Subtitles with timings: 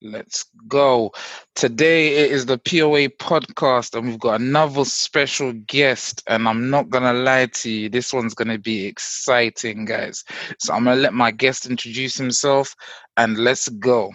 [0.00, 1.10] Let's go.
[1.56, 6.22] Today it is the POA podcast, and we've got another special guest.
[6.28, 10.22] And I'm not gonna lie to you, this one's gonna be exciting, guys.
[10.60, 12.76] So I'm gonna let my guest introduce himself,
[13.16, 14.12] and let's go.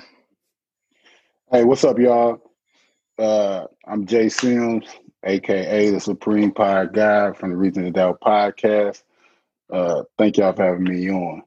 [1.52, 2.40] Hey, what's up, y'all?
[3.20, 4.86] Uh, I'm Jay Sims,
[5.26, 9.04] aka the Supreme Power Guy from the Reason to Doubt podcast.
[9.70, 11.44] Uh, thank y'all for having me on.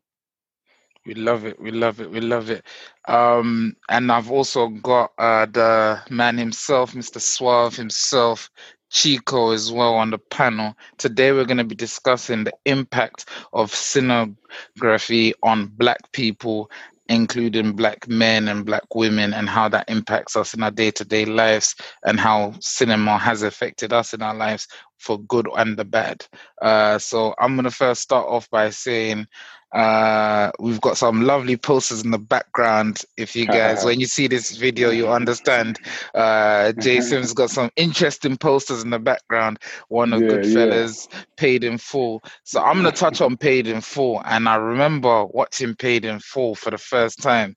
[1.07, 1.61] We love it.
[1.61, 2.11] We love it.
[2.13, 2.65] We love it.
[3.09, 7.21] Um, and I've also got uh, the man himself, Mr.
[7.21, 8.51] Suave himself,
[8.91, 10.77] Chico, as well on the panel.
[10.99, 16.71] Today, we're going to be discussing the impact of cinematography on Black people,
[17.09, 21.05] including Black men and Black women, and how that impacts us in our day to
[21.07, 25.87] day lives, and how cinema has affected us in our lives for good and the
[25.87, 26.27] bad.
[26.63, 29.27] Uh, so, I'm going to first start off by saying,
[29.73, 33.03] uh, we've got some lovely posters in the background.
[33.17, 35.79] If you guys, when you see this video, you understand.
[36.15, 39.59] Uh, Jason's got some interesting posters in the background.
[39.89, 41.21] One of yeah, Goodfellas, yeah.
[41.37, 42.23] Paid in Full.
[42.45, 46.55] So I'm gonna touch on Paid in Full, and I remember watching Paid in Full
[46.55, 47.57] for the first time.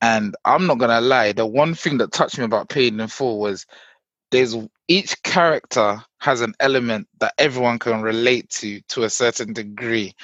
[0.00, 3.38] And I'm not gonna lie, the one thing that touched me about Paid in Full
[3.38, 3.66] was
[4.30, 4.56] there's
[4.88, 10.14] each character has an element that everyone can relate to to a certain degree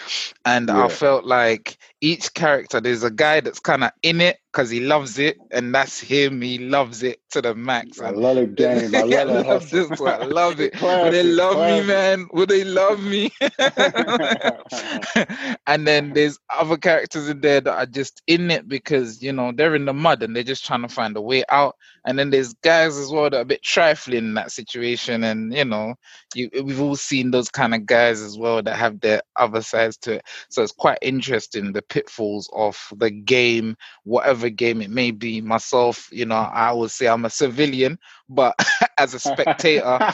[0.45, 0.85] and yeah.
[0.85, 4.81] i felt like each character there's a guy that's kind of in it because he
[4.81, 8.95] loves it and that's him he loves it to the max i love the game
[8.95, 10.23] i love, I love this one.
[10.23, 10.73] i love it.
[10.75, 11.83] Classic, would they love classic.
[11.83, 12.29] me man?
[12.33, 13.31] Would they love me?
[15.67, 19.53] And then there's other characters in there that are just in it because you know
[19.53, 21.77] they're in the mud and they're just trying to find a way out.
[22.05, 25.55] And then there's guys as well that are a bit trifling in that situation and
[25.55, 25.95] you know
[26.35, 29.97] you we've all seen those kind of guys as well that have their other sides
[29.99, 30.25] to it.
[30.49, 36.09] So it's quite interesting the pitfalls of the game whatever game it may be myself
[36.11, 38.55] you know i would say i'm a civilian but
[38.99, 39.85] as a spectator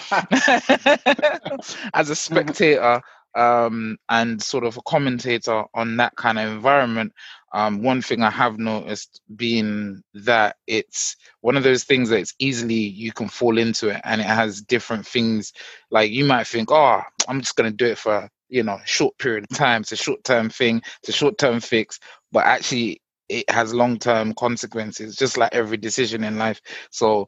[1.95, 3.01] as a spectator
[3.37, 7.13] um, and sort of a commentator on that kind of environment,
[7.53, 12.35] um, one thing I have noticed being that it's one of those things that it's
[12.39, 15.53] easily you can fall into it, and it has different things.
[15.91, 19.47] Like you might think, oh, I'm just gonna do it for you know short period
[19.51, 19.83] of time.
[19.83, 20.81] It's a short term thing.
[21.01, 22.01] It's a short term fix,
[22.33, 26.61] but actually it has long term consequences, just like every decision in life.
[26.91, 27.27] So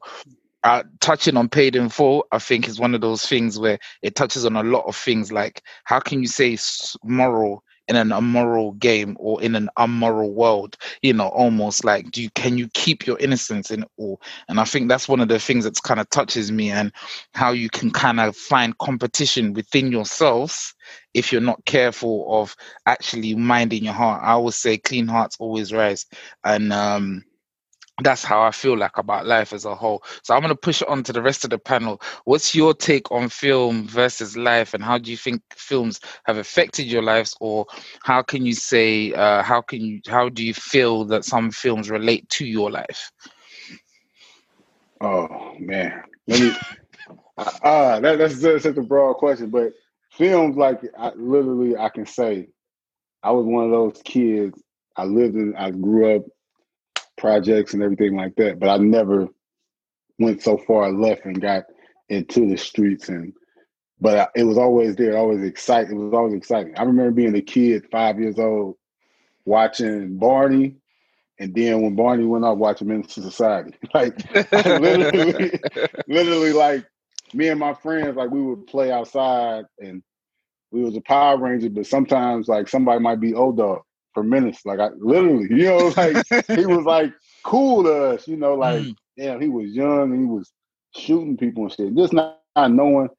[0.63, 4.15] uh, touching on paid in full, I think is one of those things where it
[4.15, 5.31] touches on a lot of things.
[5.31, 6.57] Like, how can you say
[7.03, 12.21] moral in an immoral game or in an immoral world you know almost like do
[12.23, 14.21] you can you keep your innocence in all?
[14.49, 16.93] And i think that's one of the things that's kind of touches me and
[17.33, 20.73] how you can kind of find competition within yourselves
[21.13, 22.55] if you're not careful of
[22.85, 24.21] actually minding your heart.
[24.23, 26.05] I always say clean hearts always rise.
[26.43, 27.23] And um
[28.01, 30.03] that's how I feel like about life as a whole.
[30.23, 32.01] So I'm going to push it on to the rest of the panel.
[32.25, 36.87] What's your take on film versus life, and how do you think films have affected
[36.87, 37.65] your lives, or
[38.03, 41.89] how can you say uh, how can you how do you feel that some films
[41.89, 43.11] relate to your life?
[45.01, 46.51] Oh man, let me.
[47.37, 49.73] uh, uh that, that's such a broad question, but
[50.11, 52.49] films like I, literally, I can say,
[53.23, 54.61] I was one of those kids.
[54.95, 56.23] I lived in, I grew up
[57.19, 58.59] projects and everything like that.
[58.59, 59.27] But I never
[60.17, 61.65] went so far left and got
[62.09, 63.33] into the streets and
[64.01, 65.99] but I, it was always there, always exciting.
[65.99, 66.73] It was always exciting.
[66.77, 68.77] I remember being a kid, five years old,
[69.45, 70.77] watching Barney,
[71.39, 73.75] and then when Barney went off, watching II Society.
[73.93, 75.59] like literally,
[76.07, 76.85] literally, like
[77.33, 80.01] me and my friends, like we would play outside, and
[80.71, 81.69] we was a Power Ranger.
[81.69, 83.81] But sometimes, like somebody might be O-Dog,
[84.19, 84.65] for minutes.
[84.65, 87.13] Like I literally, you know, like he was like
[87.43, 88.95] cool to us, you know, like mm.
[89.15, 90.51] yeah, he was young and he was
[90.95, 91.95] shooting people and shit.
[91.95, 93.09] Just not, not knowing,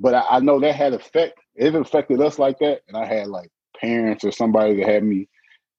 [0.00, 1.38] but I, I, know that had effect.
[1.54, 5.28] It affected us like that, and I had like parents or somebody that had me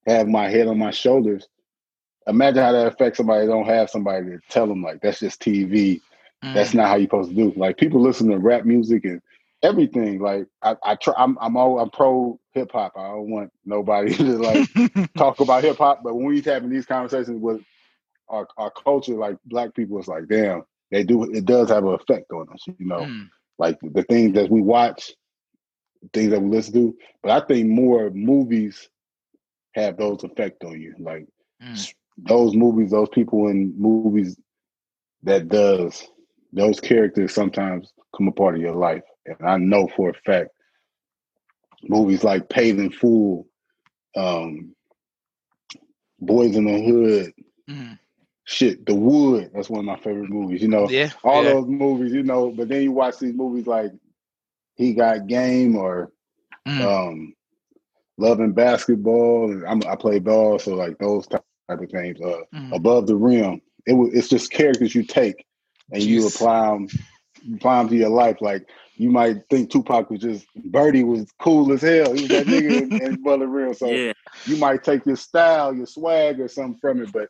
[0.08, 1.48] have my head on my shoulders.
[2.28, 5.42] Imagine how that affects somebody that don't have somebody to tell them like that's just
[5.42, 6.00] TV.
[6.44, 6.54] Mm.
[6.54, 7.54] That's not how you're supposed to do.
[7.58, 9.22] Like people listen to rap music and
[9.64, 10.20] everything.
[10.20, 11.14] Like I, I try.
[11.18, 12.94] I'm I'm all I'm pro hip hop.
[12.96, 14.70] I don't want nobody to like
[15.18, 16.02] talk about hip hop.
[16.04, 17.62] But when we having these conversations with
[18.28, 21.24] our our culture, like black people, it's like damn, they do.
[21.24, 22.66] It does have an effect on us.
[22.78, 23.28] You know, mm.
[23.58, 25.14] like the things that we watch,
[26.14, 26.98] things that we listen to.
[27.24, 28.90] But I think more movies
[29.74, 30.96] have those effect on you.
[31.00, 31.28] Like
[31.64, 31.94] mm.
[32.18, 34.38] those movies, those people in movies
[35.24, 36.08] that does
[36.54, 39.04] those characters sometimes come a part of your life.
[39.40, 40.50] And I know for a fact,
[41.84, 43.48] movies like Paid in Full,
[44.16, 44.76] um,
[46.20, 47.34] Boys in the Hood,
[47.70, 47.94] mm-hmm.
[48.44, 49.52] shit, The Wood.
[49.54, 50.62] That's one of my favorite movies.
[50.62, 51.12] You know, Yeah.
[51.24, 51.54] all yeah.
[51.54, 52.12] those movies.
[52.14, 53.92] You know, but then you watch these movies like
[54.76, 56.12] He Got Game or
[56.68, 56.82] Mm.
[56.82, 57.34] um,
[58.18, 59.52] Love and Basketball.
[59.52, 62.20] And I'm, I play ball, so like those type of things.
[62.22, 62.76] Uh, Mm.
[62.76, 63.62] Above the Rim.
[63.86, 64.14] It was.
[64.14, 65.46] It's just characters you take
[65.92, 66.36] and you Jeez.
[66.36, 66.68] apply
[67.60, 68.38] them, to your life.
[68.42, 68.68] Like
[69.00, 72.14] you might think Tupac was just Birdie was cool as hell.
[72.14, 73.74] He was that nigga in, in Above the Rim.
[73.74, 74.14] So yeah,
[74.46, 77.30] you might take your style, your swag, or something from it, but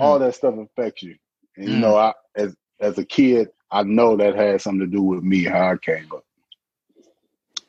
[0.00, 1.16] all that stuff affects you.
[1.58, 1.80] And you Mm.
[1.80, 5.44] know, I as as a kid, I know that had something to do with me
[5.44, 6.24] how I came up.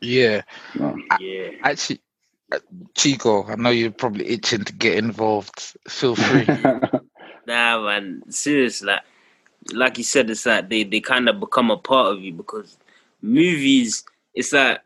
[0.01, 0.43] Yeah.
[0.73, 1.49] You yeah.
[1.63, 2.01] Actually,
[2.53, 2.59] uh,
[2.95, 5.75] Chico, I know you're probably itching to get involved.
[5.89, 6.45] Feel free.
[6.47, 6.81] know?
[7.47, 8.23] Nah, man.
[8.29, 9.01] Serious, like,
[9.73, 12.78] like you said, it's like they they kind of become a part of you because
[13.21, 14.03] movies.
[14.33, 14.83] It's that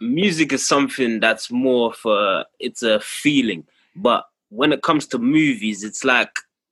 [0.00, 3.64] music is something that's more for it's a feeling,
[3.94, 6.30] but when it comes to movies, it's like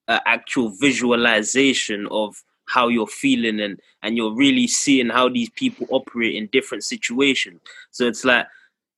[0.08, 5.86] an actual visualization of how you're feeling and and you're really seeing how these people
[5.90, 7.60] operate in different situations.
[7.90, 8.46] So it's like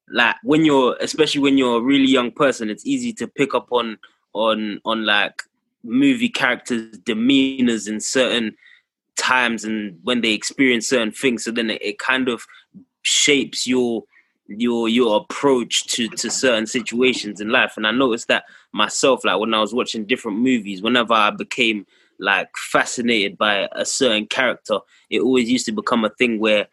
[0.09, 3.69] like when you're especially when you're a really young person, it's easy to pick up
[3.71, 3.99] on
[4.35, 5.43] on on like
[5.83, 8.57] movie characters' demeanors in certain
[9.17, 11.45] times and when they experience certain things.
[11.45, 12.47] So then it, it kind of
[13.03, 14.05] shapes your
[14.49, 17.75] your your approach to to certain situations in life.
[17.77, 21.87] And I noticed that myself, like when I was watching different movies, whenever I became
[22.19, 24.79] like fascinated by a certain character,
[25.11, 26.69] it always used to become a thing where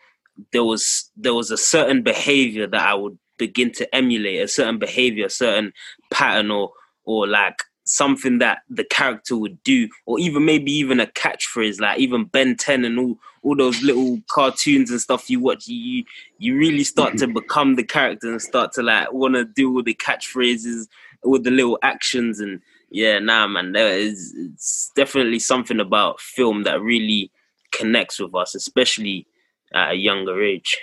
[0.52, 4.78] there was there was a certain behavior that I would begin to emulate, a certain
[4.78, 5.74] behavior, a certain
[6.12, 6.72] pattern or
[7.06, 12.00] or like something that the character would do, or even maybe even a catchphrase, like
[12.00, 16.04] even Ben 10 and all all those little cartoons and stuff you watch, you
[16.38, 17.34] you really start to mm-hmm.
[17.34, 20.88] become the character and start to like want to do all the catchphrases,
[21.24, 26.64] all the little actions and yeah, nah man, there is it's definitely something about film
[26.64, 27.32] that really
[27.72, 29.28] connects with us, especially
[29.74, 30.78] at a younger age.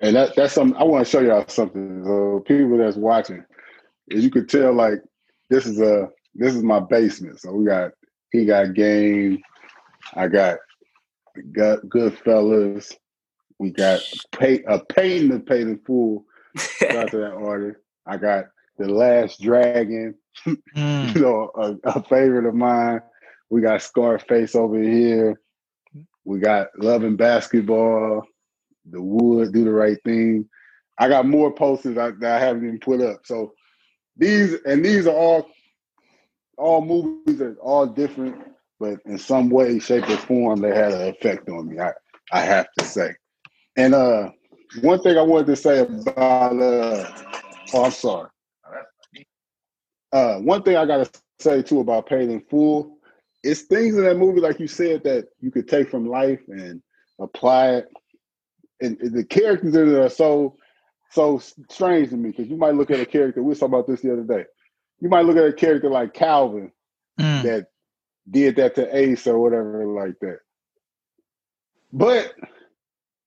[0.00, 2.02] And that that's something I want to show y'all something.
[2.04, 3.44] So people that's watching,
[4.10, 5.02] as you could tell, like
[5.50, 7.40] this is a this is my basement.
[7.40, 7.92] So we got
[8.32, 9.40] he got game,
[10.14, 10.58] I got
[11.52, 12.92] got Goodfellas,
[13.58, 14.00] we got
[14.32, 16.24] pay a painting of paid in full.
[16.56, 17.80] Shout out to that artist.
[18.06, 18.46] I got
[18.78, 20.14] the Last Dragon,
[20.76, 21.14] Mm.
[21.14, 23.00] you know, a, a favorite of mine.
[23.50, 25.40] We got Scarface over here.
[26.24, 28.24] We got Loving Basketball,
[28.90, 30.48] The Wood, Do the Right Thing.
[30.98, 33.20] I got more posters I, that I haven't even put up.
[33.24, 33.52] So
[34.16, 35.48] these and these are all
[36.56, 38.36] all movies are all different,
[38.80, 41.78] but in some way, shape, or form, they had an effect on me.
[41.78, 41.92] I
[42.32, 43.14] I have to say.
[43.76, 44.30] And uh,
[44.80, 47.12] one thing I wanted to say about uh,
[47.74, 48.30] oh, I'm sorry.
[50.12, 51.10] Uh, one thing I gotta
[51.40, 52.98] say too about Paid in Full
[53.42, 56.80] is things in that movie, like you said, that you could take from life and
[57.20, 57.88] apply it.
[58.80, 60.56] And, and the characters in it are so
[61.10, 61.38] so
[61.70, 63.42] strange to me because you might look at a character.
[63.42, 64.44] We were talking about this the other day.
[65.04, 66.72] You might look at a character like Calvin
[67.20, 67.42] Mm.
[67.42, 67.66] that
[68.28, 70.38] did that to Ace or whatever like that.
[71.92, 72.32] But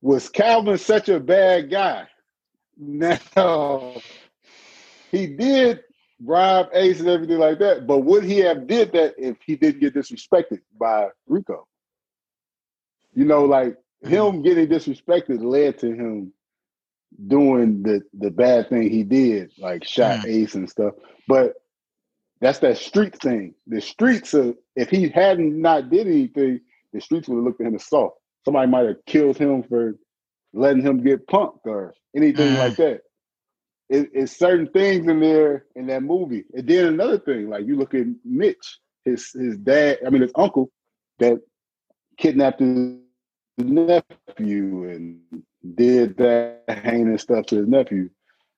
[0.02, 2.08] was Calvin such a bad guy?
[3.36, 4.02] No.
[5.12, 5.82] He did
[6.24, 9.80] rob Ace and everything like that, but would he have did that if he didn't
[9.82, 11.68] get disrespected by Rico?
[13.14, 16.34] You know, like him getting disrespected led to him
[17.28, 20.96] doing the the bad thing he did, like shot Ace and stuff.
[21.28, 21.54] But
[22.42, 23.56] that's that street thing.
[23.68, 26.62] The streets of if he hadn't not did anything,
[26.94, 28.18] the streets would have looked at him as soft.
[28.46, 29.96] Somebody might have killed him for
[30.54, 32.58] letting him get punked or anything Mm.
[32.58, 33.02] like that.
[33.90, 36.46] It, it's certain things in there in that movie.
[36.54, 40.32] And then another thing, like you look at Mitch, his his dad, I mean his
[40.36, 40.72] uncle,
[41.20, 41.40] that
[42.18, 42.98] kidnapped his
[43.58, 45.20] nephew and
[45.76, 48.10] did that heinous stuff to his nephew.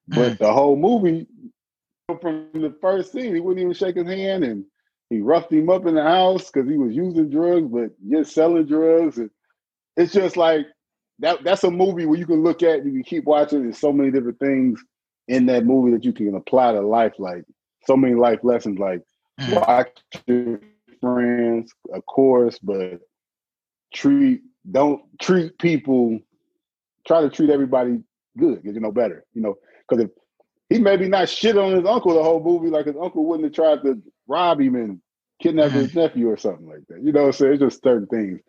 [0.08, 1.28] But the whole movie,
[2.18, 4.66] from the first scene, he wouldn't even shake his hand, and
[5.10, 8.66] he roughed him up in the house because he was using drugs, but yet selling
[8.66, 9.18] drugs.
[9.18, 9.30] And
[9.98, 10.68] it's just like
[11.20, 11.44] that.
[11.44, 13.64] That's a movie where you can look at, you can keep watching.
[13.64, 14.84] There's so many different things
[15.28, 17.44] in that movie that you can apply to life, like
[17.86, 19.02] so many life lessons, like
[19.40, 19.66] Mm.
[19.68, 20.60] watch your
[21.02, 23.00] friends, of course, but
[23.94, 26.20] treat don't treat people.
[27.08, 28.00] Try to treat everybody
[28.38, 29.26] good because you know better.
[29.34, 29.56] You know,
[29.88, 30.12] because if
[30.70, 33.54] he maybe not shit on his uncle the whole movie, like his uncle wouldn't have
[33.54, 35.02] tried to rob him and
[35.42, 35.96] kidnap his mm.
[35.96, 37.02] nephew or something like that.
[37.04, 38.40] You know, what i'm it's just certain things.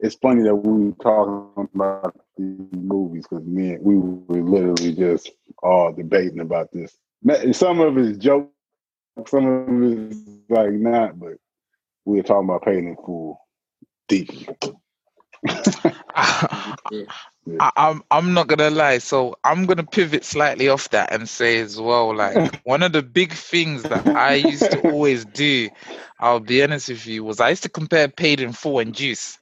[0.00, 4.94] It's funny that we were talking about these movies because me and we were literally
[4.94, 5.30] just
[5.62, 6.96] all debating about this.
[7.52, 8.50] Some of it is joke,
[9.26, 11.34] some of it is like not, but
[12.06, 13.38] we were talking about paying in full
[14.08, 14.48] deeply.
[17.58, 18.98] I, I'm I'm not gonna lie.
[18.98, 23.02] So I'm gonna pivot slightly off that and say as well, like one of the
[23.02, 25.68] big things that I used to always do,
[26.18, 29.38] I'll be honest with you, was I used to compare paid in full and juice.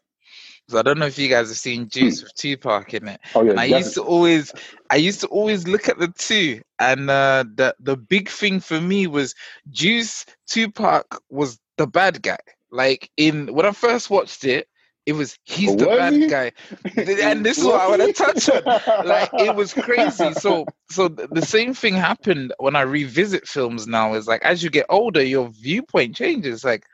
[0.69, 3.21] So I don't know if you guys have seen Juice with Tupac in it.
[3.35, 4.53] Oh yeah, And I used to always
[4.91, 8.81] I used to always look at the two and uh the the big thing for
[8.81, 9.35] me was
[9.71, 12.39] Juice Tupac was the bad guy.
[12.71, 14.69] Like in when I first watched it,
[15.09, 16.27] it was he's the Was bad he?
[16.27, 16.53] guy.
[16.97, 18.63] And this is what I want to touch on.
[19.01, 20.35] Like it was crazy.
[20.35, 24.71] So so the same thing happened when I revisit films now is like as you
[24.71, 26.63] get older, your viewpoint changes.
[26.63, 26.85] Like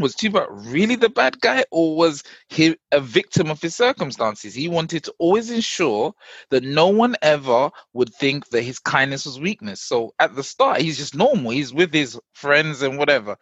[0.00, 4.54] was Tupac really the bad guy or was he a victim of his circumstances?
[4.54, 6.12] He wanted to always ensure
[6.50, 9.80] that no one ever would think that his kindness was weakness.
[9.80, 11.52] So at the start, he's just normal.
[11.52, 13.36] He's with his friends and whatever.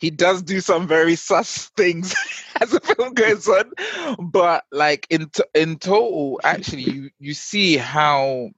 [0.00, 2.14] He does do some very sus things
[2.60, 3.72] as the film goes on,
[4.20, 8.50] but like in t- in total, actually, you you see how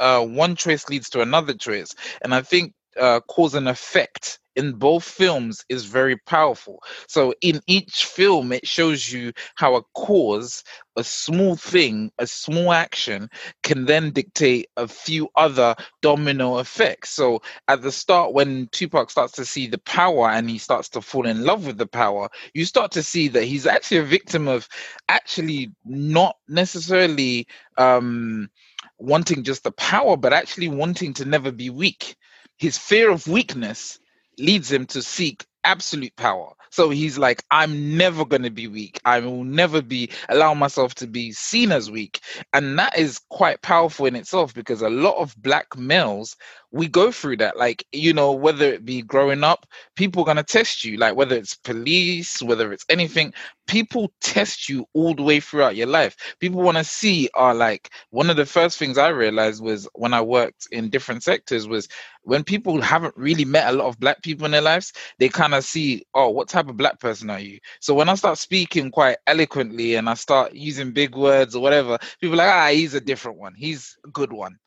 [0.00, 4.72] uh, one choice leads to another choice, and I think uh, cause and effect in
[4.74, 6.82] both films is very powerful.
[7.08, 10.64] So in each film, it shows you how a cause,
[10.96, 13.30] a small thing, a small action
[13.62, 17.10] can then dictate a few other domino effects.
[17.10, 21.02] So at the start, when Tupac starts to see the power and he starts to
[21.02, 24.48] fall in love with the power, you start to see that he's actually a victim
[24.48, 24.68] of
[25.08, 27.46] actually not necessarily
[27.78, 28.50] um,
[28.98, 32.16] wanting just the power, but actually wanting to never be weak.
[32.58, 34.00] His fear of weakness
[34.38, 36.52] leads him to seek absolute power.
[36.70, 39.00] So he's like, I'm never going to be weak.
[39.04, 42.20] I will never be allow myself to be seen as weak.
[42.52, 46.36] And that is quite powerful in itself because a lot of black males,
[46.70, 47.56] we go through that.
[47.56, 50.98] Like, you know, whether it be growing up, people are going to test you.
[50.98, 53.32] Like, whether it's police, whether it's anything,
[53.66, 56.16] people test you all the way throughout your life.
[56.40, 60.12] People want to see, are like, one of the first things I realized was when
[60.12, 61.88] I worked in different sectors was
[62.22, 65.47] when people haven't really met a lot of black people in their lives, they kind
[65.54, 67.58] of see, oh, what type of black person are you?
[67.80, 71.98] So when I start speaking quite eloquently and I start using big words or whatever,
[72.20, 73.54] people are like, ah, he's a different one.
[73.54, 74.58] He's a good one.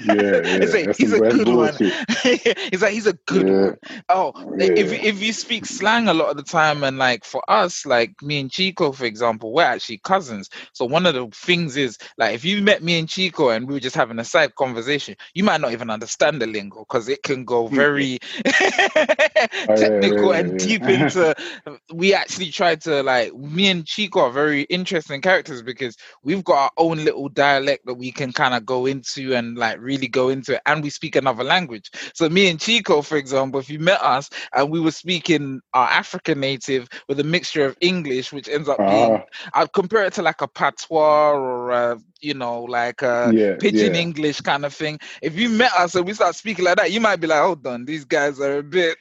[0.00, 0.40] yeah.
[0.60, 1.74] It's like, That's he's a some- that's good one.
[2.70, 3.54] he's like, he's a good Yeah.
[3.54, 3.76] one.
[4.08, 4.98] Oh, if Yeah.
[5.02, 8.40] if you speak slang a lot of the time, and like for us, like me
[8.40, 10.48] and Chico, for example, we're actually cousins.
[10.72, 13.74] So one of the things is like if you met me and Chico and we
[13.74, 17.22] were just having a side conversation, you might not even understand the lingo because it
[17.22, 18.18] can go very
[19.68, 21.34] Oh, technical and deep into.
[21.92, 26.56] We actually try to like me and Chico are very interesting characters because we've got
[26.64, 30.28] our own little dialect that we can kind of go into and like really go
[30.28, 31.90] into it, and we speak another language.
[32.14, 35.86] So me and Chico, for example, if you met us and we were speaking our
[35.88, 39.24] African native with a mixture of English, which ends up being, Uh-huh.
[39.54, 43.94] I'd compare it to like a patois or a, you know, like a yeah, pidgin
[43.94, 43.94] yeah.
[43.94, 44.98] English kind of thing.
[45.22, 47.66] If you met us and we start speaking like that, you might be like, hold
[47.66, 48.96] on, these guys are a bit,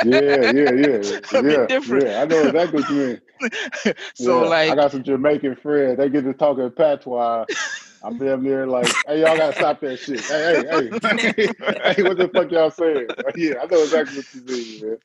[0.00, 1.02] yeah, yeah, yeah,
[1.42, 2.06] yeah, different.
[2.06, 2.22] yeah.
[2.22, 3.20] I know exactly what you mean.
[4.14, 5.98] so yeah, I got some Jamaican friends.
[5.98, 7.46] They get to talking patois.
[8.02, 10.26] I'm damn near like, hey, y'all gotta stop that shit.
[10.28, 10.94] Hey, hey, hey,
[11.96, 13.12] hey, what the fuck y'all saying?
[13.36, 14.98] Yeah, I know exactly what you mean, man.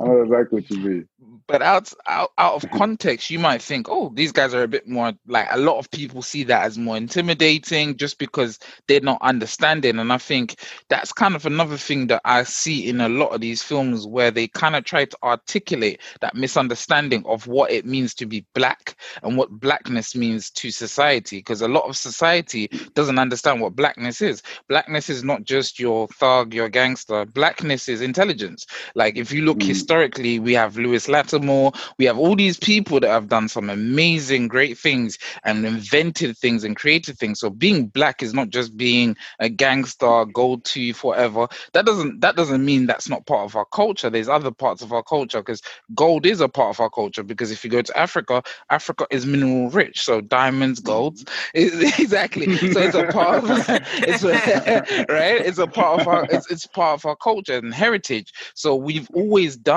[0.00, 1.08] I know exactly what you mean.
[1.48, 4.88] but out, out out of context, you might think, oh, these guys are a bit
[4.88, 9.20] more like a lot of people see that as more intimidating just because they're not
[9.22, 9.98] understanding.
[9.98, 10.56] And I think
[10.88, 14.30] that's kind of another thing that I see in a lot of these films where
[14.30, 18.96] they kind of try to articulate that misunderstanding of what it means to be black
[19.22, 21.38] and what blackness means to society.
[21.38, 24.42] Because a lot of society doesn't understand what blackness is.
[24.68, 27.26] Blackness is not just your thug, your gangster.
[27.26, 28.66] Blackness is intelligence.
[28.94, 29.66] Like if you look Mm.
[29.66, 34.46] historically, we have Lewis Latimer, we have all these people that have done some amazing,
[34.46, 37.40] great things and invented things and created things.
[37.40, 41.48] So being black is not just being a gangster, gold tooth, whatever.
[41.72, 44.10] That doesn't that doesn't mean that's not part of our culture.
[44.10, 45.62] There's other parts of our culture because
[45.94, 47.24] gold is a part of our culture.
[47.24, 52.56] Because if you go to Africa, Africa is mineral rich, so diamonds, golds, exactly.
[52.72, 53.50] So it's a part of
[53.98, 54.22] it's
[55.10, 55.40] right.
[55.40, 58.32] It's a part of our it's, it's part of our culture and heritage.
[58.54, 59.69] So we've always done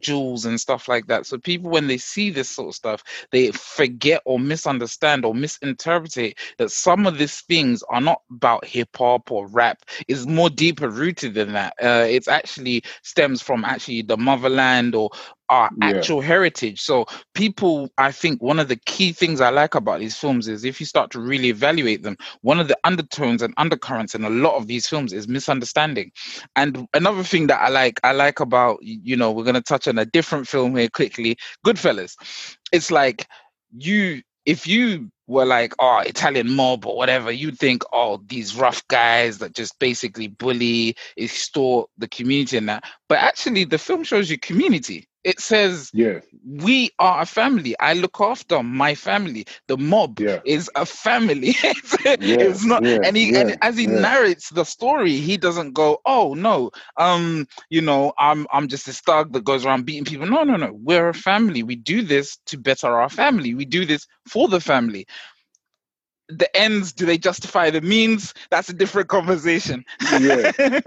[0.00, 1.26] jewels and stuff like that.
[1.26, 6.16] So people when they see this sort of stuff, they forget or misunderstand or misinterpret
[6.16, 9.82] it that some of these things are not about hip hop or rap.
[10.08, 11.74] It's more deeper rooted than that.
[11.82, 15.10] Uh, it's actually stems from actually the motherland or
[15.50, 15.88] our Yeah.
[15.88, 16.80] actual heritage.
[16.80, 20.64] So people, I think one of the key things I like about these films is
[20.64, 24.30] if you start to really evaluate them, one of the undertones and undercurrents in a
[24.30, 26.12] lot of these films is misunderstanding.
[26.56, 29.98] And another thing that I like, I like about you know, we're gonna touch on
[29.98, 32.14] a different film here quickly, Goodfellas.
[32.72, 33.26] It's like
[33.76, 38.86] you if you were like, oh, Italian mob or whatever, you'd think, oh, these rough
[38.88, 42.84] guys that just basically bully, extort the community and that.
[43.08, 45.06] But actually, the film shows you community.
[45.24, 46.26] It says Yes.
[46.46, 47.76] we are a family.
[47.78, 49.46] I look after my family.
[49.68, 50.40] The mob Yeah.
[50.44, 51.48] is a family.
[51.62, 52.84] it's, it's not.
[52.84, 54.04] yeah, and he yeah, and as he yeah.
[54.04, 58.92] narrates the story, he doesn't go, "Oh no, um, you know, I'm I'm just a
[58.92, 60.72] thug that goes around beating people." No, no, no.
[60.72, 61.62] We're a family.
[61.62, 63.54] We do this to better our family.
[63.54, 65.06] We do this for the family.
[66.28, 68.34] The ends, do they justify the means?
[68.50, 69.84] That's a different conversation.
[70.08, 70.52] Yeah.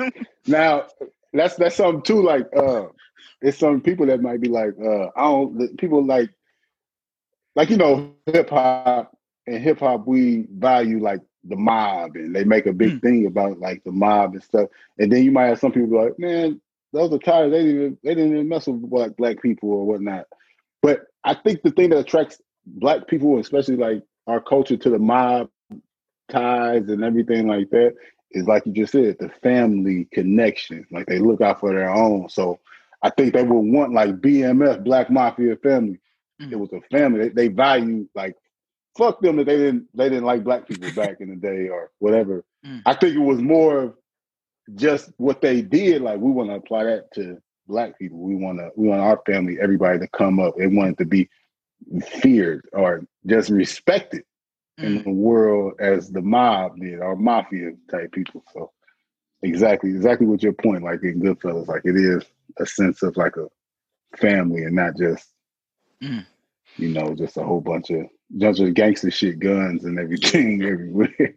[0.47, 0.87] Now
[1.33, 2.21] that's that's something too.
[2.23, 2.85] Like uh,
[3.41, 5.77] it's some people that might be like uh, I don't.
[5.77, 6.29] People like
[7.55, 9.15] like you know hip hop
[9.45, 13.01] and hip hop we value like the mob and they make a big Mm.
[13.01, 14.69] thing about like the mob and stuff.
[14.97, 16.61] And then you might have some people be like, man,
[16.93, 17.51] those are tired.
[17.51, 20.25] They didn't even, they didn't even mess with black black people or whatnot.
[20.81, 24.99] But I think the thing that attracts black people, especially like our culture, to the
[24.99, 25.49] mob
[26.29, 27.93] ties and everything like that
[28.31, 30.85] is like you just said, the family connection.
[30.91, 32.29] Like they look out for their own.
[32.29, 32.59] So
[33.03, 35.99] I think they would want like BMF, Black Mafia Family.
[36.39, 36.59] It Mm.
[36.59, 37.29] was a family.
[37.29, 38.35] They, they value like
[38.97, 41.91] fuck them that they didn't they didn't like black people back in the day or
[41.99, 42.43] whatever.
[42.65, 42.81] Mm.
[42.85, 43.93] I think it was more of
[44.75, 46.01] just what they did.
[46.01, 48.17] Like we want to apply that to black people.
[48.19, 50.55] We want to we want our family, everybody to come up.
[50.57, 51.29] They it to be
[52.01, 54.23] feared or just respected
[54.79, 55.03] in Mm.
[55.03, 58.43] the world as the mob did or mafia type people.
[58.53, 58.71] So
[59.43, 60.83] exactly, exactly what your point.
[60.83, 62.23] Like in Goodfellas, like it is
[62.59, 63.47] a sense of like a
[64.17, 65.29] family and not just
[66.01, 66.25] Mm.
[66.77, 71.35] you know just a whole bunch of bunch of gangster shit, guns and everything everywhere.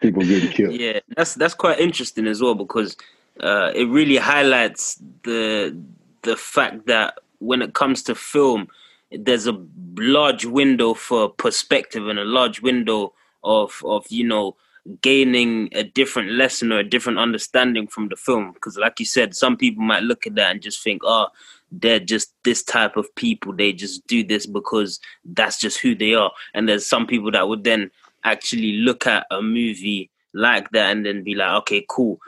[0.00, 0.74] People getting killed.
[0.74, 2.96] Yeah, that's that's quite interesting as well because
[3.40, 5.76] uh, it really highlights the
[6.22, 8.68] the fact that when it comes to film,
[9.10, 9.62] there's a
[9.96, 13.12] large window for perspective and a large window
[13.44, 14.56] of of you know
[15.00, 18.52] gaining a different lesson or a different understanding from the film.
[18.52, 21.28] Because, like you said, some people might look at that and just think, "Oh,
[21.70, 23.52] they're just this type of people.
[23.52, 27.48] They just do this because that's just who they are." And there's some people that
[27.48, 27.90] would then
[28.26, 32.18] actually look at a movie like that and then be like, okay, cool.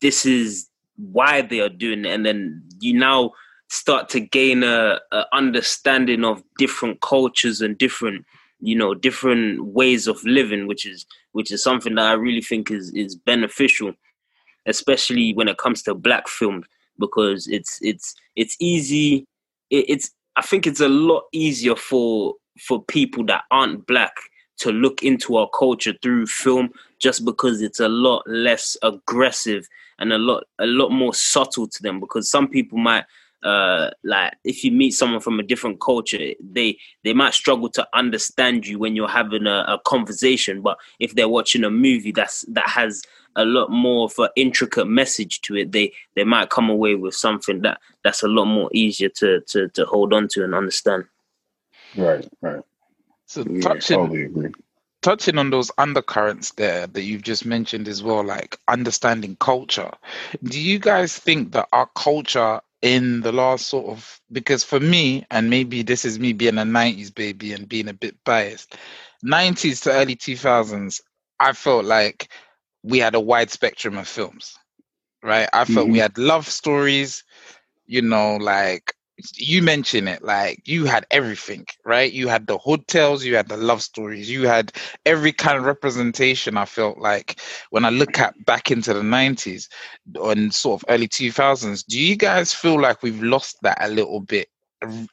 [0.00, 2.08] This is why they are doing it.
[2.08, 3.32] And then you now
[3.68, 8.24] start to gain a, a understanding of different cultures and different,
[8.60, 12.70] you know, different ways of living, which is which is something that I really think
[12.70, 13.92] is is beneficial,
[14.66, 16.66] especially when it comes to black films,
[16.98, 19.26] because it's it's it's easy.
[19.70, 24.14] It, it's I think it's a lot easier for for people that aren't black
[24.58, 30.12] to look into our culture through film just because it's a lot less aggressive and
[30.12, 33.04] a lot a lot more subtle to them because some people might
[33.44, 37.86] uh like if you meet someone from a different culture they they might struggle to
[37.94, 42.42] understand you when you're having a, a conversation but if they're watching a movie that's
[42.48, 43.02] that has
[43.36, 47.14] a lot more of an intricate message to it they they might come away with
[47.14, 51.04] something that that's a lot more easier to to, to hold on to and understand
[51.94, 52.62] Right, right.
[53.26, 54.52] So Yeah, touching totally agree.
[55.02, 59.92] touching on those undercurrents there that you've just mentioned as well, like understanding culture.
[60.44, 65.26] Do you guys think that our culture in the last sort of because for me,
[65.30, 68.76] and maybe this is me being a 90s baby and being a bit biased,
[69.22, 71.00] 90s to early 2000s,
[71.40, 72.28] I felt like
[72.82, 74.56] we had a wide spectrum of films,
[75.22, 75.48] right?
[75.52, 76.00] I felt we Mhm.
[76.00, 77.24] had love stories,
[77.86, 78.94] you know, like
[79.34, 82.12] you mentioned it, like you had everything, right?
[82.12, 84.72] You had the hotels you had the love stories, you had
[85.04, 86.56] every kind of representation.
[86.56, 89.68] I felt like when I look at back into the 90s
[90.22, 94.20] and sort of early 2000s, do you guys feel like we've lost that a little
[94.20, 94.48] bit?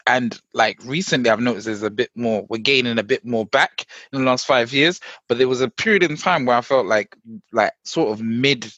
[0.06, 3.86] And like recently, I've noticed there's a bit more, we're gaining a bit more back
[4.14, 6.86] in the last five years, but there was a period in time where I felt
[6.86, 7.16] like,
[7.52, 8.72] like sort of mid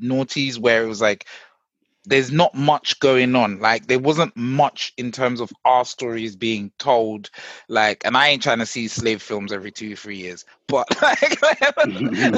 [0.00, 1.26] noughties where it was like,
[2.04, 3.60] there's not much going on.
[3.60, 7.30] Like there wasn't much in terms of our stories being told.
[7.68, 11.42] Like, and I ain't trying to see slave films every two, three years, but like,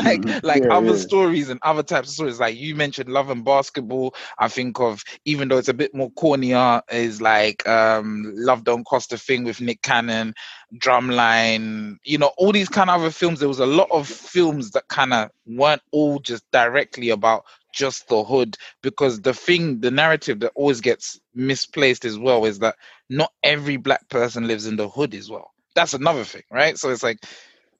[0.05, 0.98] like, like Yeah, other yeah.
[0.98, 2.40] stories and other types of stories.
[2.40, 4.14] Like you mentioned, love and basketball.
[4.38, 8.85] I think of even though it's a bit more cornier, is like um, Love Don't
[8.87, 10.35] Cost a Thing with Nick Cannon,
[10.77, 11.96] Drumline.
[12.05, 13.40] You know, all these kind of other films.
[13.40, 18.08] There was a lot of films that kind of weren't all just directly about just
[18.08, 22.76] the hood because the thing the narrative that always gets misplaced as well is that
[23.10, 25.50] not every black person lives in the hood as well.
[25.74, 26.78] That's another thing right?
[26.78, 27.18] So it's like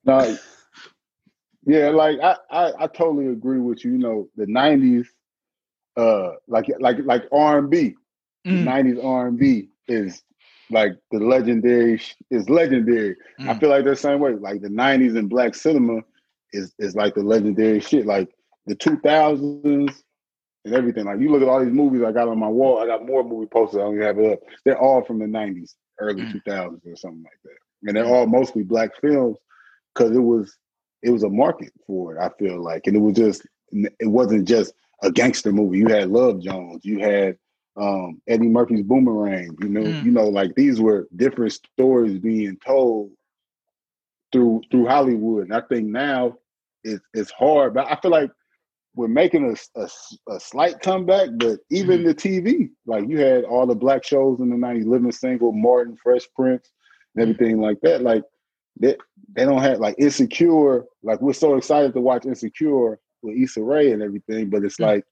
[0.03, 0.37] no
[1.65, 5.07] yeah like I, I i totally agree with you you know the 90s
[5.97, 7.95] uh like like like r&b
[8.45, 8.63] mm.
[8.63, 10.21] 90s r&b is
[10.69, 13.15] like the legendary is legendary.
[13.39, 13.49] Mm.
[13.49, 16.01] i feel like the same way like the 90s in black cinema
[16.55, 18.05] is is like the legendary shit.
[18.05, 18.29] Like
[18.65, 20.03] the 2000s
[20.65, 21.05] and everything.
[21.05, 22.79] Like you look at all these movies I got on my wall.
[22.79, 23.77] I got more movie posters.
[23.77, 24.39] I don't even have it up.
[24.63, 26.41] They're all from the 90s, early mm.
[26.45, 27.57] 2000s, or something like that.
[27.83, 29.37] And they're all mostly black films
[29.93, 30.57] because it was
[31.03, 32.19] it was a market for it.
[32.19, 34.73] I feel like, and it was just it wasn't just
[35.03, 35.77] a gangster movie.
[35.77, 36.83] You had Love Jones.
[36.83, 37.37] You had
[37.77, 39.55] um, Eddie Murphy's Boomerang.
[39.61, 40.03] You know, mm.
[40.03, 43.11] you know, like these were different stories being told
[44.31, 45.45] through through Hollywood.
[45.45, 46.37] And I think now
[46.83, 48.31] it's it's hard, but I feel like
[48.95, 49.89] we're making a, a,
[50.29, 52.07] a slight comeback, but even mm-hmm.
[52.07, 55.97] the TV, like you had all the black shows in the 90s, Living Single, Martin,
[56.01, 56.71] Fresh Prince,
[57.15, 57.31] and mm-hmm.
[57.31, 58.01] everything like that.
[58.01, 58.23] Like
[58.79, 58.95] they,
[59.35, 63.91] they don't have like Insecure, like we're so excited to watch Insecure with Issa Rae
[63.91, 64.95] and everything, but it's mm-hmm.
[64.95, 65.05] like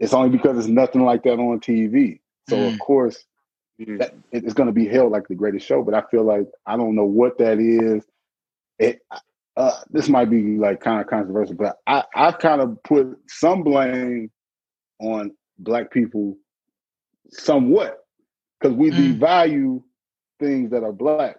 [0.00, 2.20] it's only because it's nothing like that on TV.
[2.48, 2.78] So of mm.
[2.78, 3.24] course
[3.80, 3.98] mm.
[3.98, 6.76] that, it's going to be held like the greatest show, but I feel like I
[6.76, 8.04] don't know what that is.
[8.78, 9.00] It
[9.56, 13.62] uh, this might be like kind of controversial, but I, I kind of put some
[13.62, 14.30] blame
[15.00, 16.36] on black people
[17.30, 17.98] somewhat
[18.58, 19.18] because we mm.
[19.18, 19.82] devalue
[20.40, 21.36] things that are black.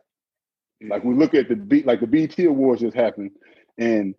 [0.81, 3.31] Like we look at the beat, like the BET Awards just happened,
[3.77, 4.13] and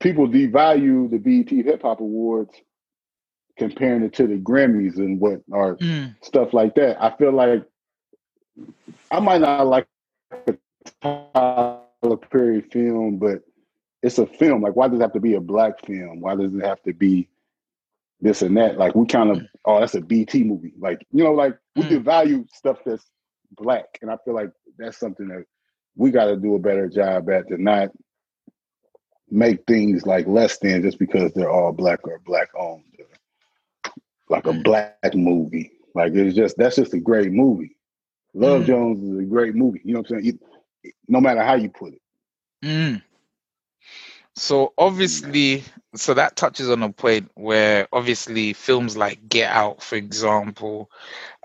[0.00, 2.54] people devalue the BET Hip Hop Awards,
[3.58, 6.14] comparing it to the Grammys and what or mm.
[6.22, 7.02] stuff like that.
[7.02, 7.64] I feel like
[9.10, 9.86] I might not like
[10.46, 10.58] the
[12.30, 13.42] Perry film, but
[14.02, 14.62] it's a film.
[14.62, 16.20] Like, why does it have to be a black film?
[16.20, 17.28] Why does it have to be
[18.20, 18.78] this and that?
[18.78, 20.74] Like, we kind of, oh, that's a BET movie.
[20.78, 22.02] Like, you know, like we mm.
[22.02, 23.04] devalue stuff that's
[23.52, 25.44] black, and I feel like that's something that
[25.96, 27.90] we got to do a better job at to not
[29.30, 32.84] make things like less than just because they're all black or black owned.
[34.28, 34.62] Like a mm.
[34.62, 35.70] black movie.
[35.94, 37.76] Like it's just that's just a great movie.
[38.34, 38.66] Love mm.
[38.66, 39.80] Jones is a great movie.
[39.84, 40.38] You know what I'm saying?
[41.08, 42.02] No matter how you put it.
[42.64, 43.02] Mm.
[44.36, 45.62] So obviously,
[45.94, 50.90] so that touches on a point where obviously films like Get Out, for example,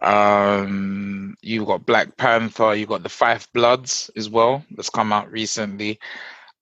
[0.02, 5.32] um, you've got Black Panther, you've got The Five Bloods as well, that's come out
[5.32, 6.00] recently.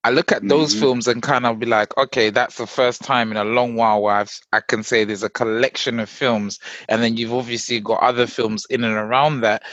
[0.03, 0.81] I look at those mm-hmm.
[0.81, 4.01] films and kind of be like, okay, that's the first time in a long while
[4.01, 6.59] where I've, I can say there's a collection of films,
[6.89, 9.63] and then you've obviously got other films in and around that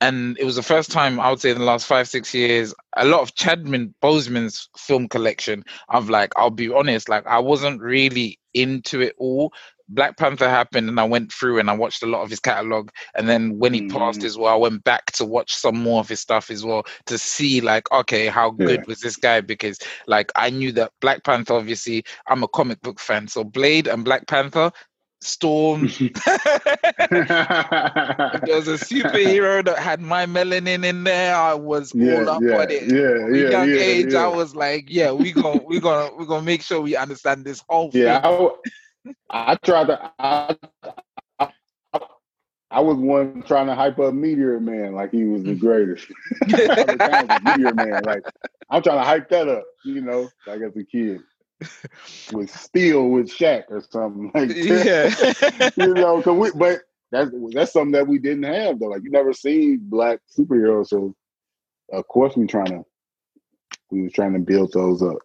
[0.00, 2.74] and it was the first time I would say in the last five six years
[2.96, 5.64] a lot of Chadwick Boseman's film collection.
[5.88, 9.52] I've like I'll be honest, like I wasn't really into it all.
[9.88, 12.90] Black Panther happened, and I went through and I watched a lot of his catalog.
[13.14, 13.92] And then when he mm.
[13.92, 16.84] passed as well, I went back to watch some more of his stuff as well
[17.06, 18.84] to see like, okay, how good yeah.
[18.88, 19.40] was this guy?
[19.40, 19.78] Because
[20.08, 24.04] like I knew that Black Panther, obviously, I'm a comic book fan, so Blade and
[24.04, 24.72] Black Panther,
[25.20, 25.82] Storm.
[25.88, 25.88] there
[28.48, 31.34] was a superhero that had my melanin in there.
[31.34, 32.82] I was yeah, all up yeah, on it.
[32.84, 34.24] Yeah, yeah, young yeah, age, yeah.
[34.24, 37.62] I was like, yeah, we gonna we gonna we gonna make sure we understand this
[37.68, 38.50] whole yeah, thing.
[39.30, 40.12] I, I tried to.
[40.18, 40.56] I,
[41.38, 41.48] I,
[42.70, 45.60] I was one trying to hype up Meteor Man like he was the mm.
[45.60, 46.06] greatest.
[46.46, 48.22] Meteor Man, like
[48.68, 51.20] I'm trying to hype that up, you know, like as a kid
[52.32, 55.72] with Steel with Shaq or something like that.
[55.76, 55.86] Yeah.
[55.86, 58.86] you know, cause we, but that's that's something that we didn't have though.
[58.86, 61.14] Like you never seen black superheroes, so
[61.92, 62.84] of course we trying to
[63.90, 65.18] we was trying to build those up.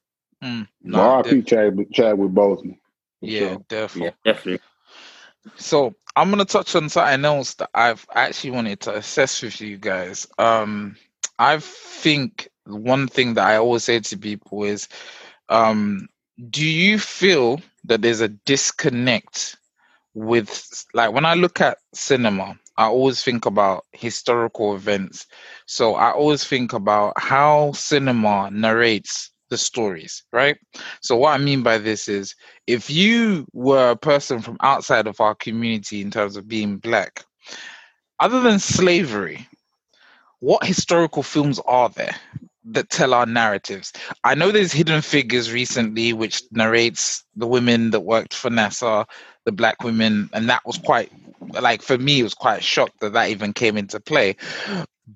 [0.44, 2.78] Mm, no, RIP Chad Chadwick Boseman.
[3.22, 3.66] Yeah, sure.
[3.68, 4.14] definitely.
[4.26, 4.60] Yeah, definitely.
[5.56, 9.78] So I'm gonna touch on something else that I've actually wanted to assess with you
[9.78, 10.28] guys.
[10.38, 10.96] Um,
[11.40, 14.88] I think one thing that I always say to people is,
[15.50, 16.08] um,
[16.50, 19.58] do you feel that there's a disconnect
[20.14, 25.26] with like when I look at cinema, I always think about historical events.
[25.66, 30.58] So I always think about how cinema narrates the stories, right?
[31.02, 32.36] So what I mean by this is
[32.68, 37.26] if you were a person from outside of our community in terms of being black,
[38.20, 39.48] other than slavery,
[40.40, 42.16] what historical films are there
[42.66, 43.92] that tell our narratives.
[44.24, 49.06] I know there's Hidden Figures recently, which narrates the women that worked for NASA,
[49.46, 51.12] the black women, and that was quite
[51.60, 54.36] like for me, it was quite shocked that that even came into play.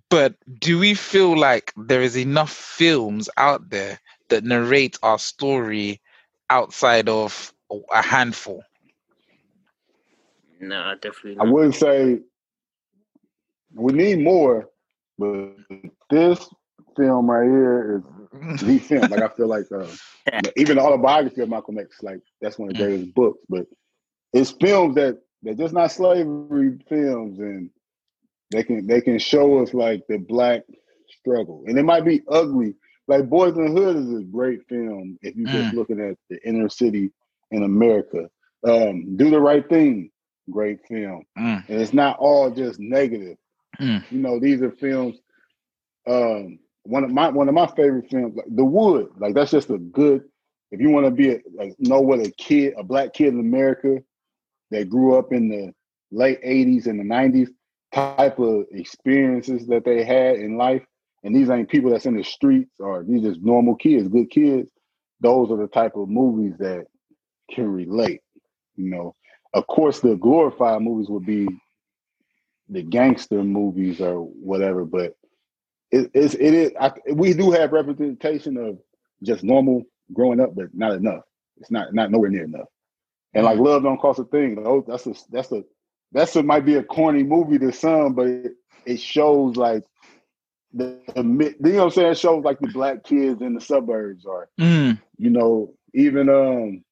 [0.10, 6.01] But do we feel like there is enough films out there that narrate our story
[6.49, 7.53] outside of
[7.93, 8.63] a handful?
[10.60, 11.38] No, definitely.
[11.39, 12.19] I wouldn't say
[13.73, 14.69] we need more,
[15.17, 15.51] but
[16.10, 16.47] this
[16.95, 19.01] film right here is the film.
[19.10, 19.88] Like I feel like uh,
[20.55, 22.88] even the autobiography of Malcolm X, like that's one of the mm.
[22.88, 23.39] greatest books.
[23.49, 23.65] But
[24.34, 27.69] it's films that they're just not slavery films, and
[28.51, 30.63] they can they can show us like the black
[31.19, 32.75] struggle, and it might be ugly.
[33.08, 35.77] Like Boys in the Hood is a great film if you're just mm.
[35.77, 37.12] looking at the inner city
[37.51, 38.29] in America.
[38.67, 40.10] Um, Do the Right Thing,
[40.49, 41.69] great film, mm.
[41.69, 43.38] and it's not all just negative.
[43.79, 44.03] Mm.
[44.12, 45.17] You know, these are films.
[46.08, 49.69] Um, one of my one of my favorite films, like The Wood, like that's just
[49.69, 50.23] a good.
[50.71, 53.39] If you want to be a, like know what a kid, a black kid in
[53.39, 54.01] America
[54.71, 55.73] that grew up in the
[56.11, 57.49] late '80s and the '90s
[57.93, 60.83] type of experiences that they had in life,
[61.23, 64.69] and these ain't people that's in the streets or these just normal kids, good kids.
[65.21, 66.85] Those are the type of movies that
[67.51, 68.21] can relate.
[68.75, 69.15] You know,
[69.53, 71.47] of course, the glorified movies would be
[72.69, 75.15] the gangster movies or whatever, but
[75.95, 78.79] it, it's it is I, we do have representation of
[79.23, 81.23] just normal growing up, but not enough.
[81.58, 82.67] It's not not nowhere near enough.
[83.34, 84.62] And like love don't cost a thing.
[84.65, 85.63] Oh, That's a that's a
[86.12, 88.53] that's a might be a corny movie to some, but it,
[88.86, 89.84] it shows like
[90.73, 92.12] the, the, you know what I'm saying?
[92.12, 94.99] It shows like the black kids in the suburbs or mm.
[95.17, 96.84] you know even um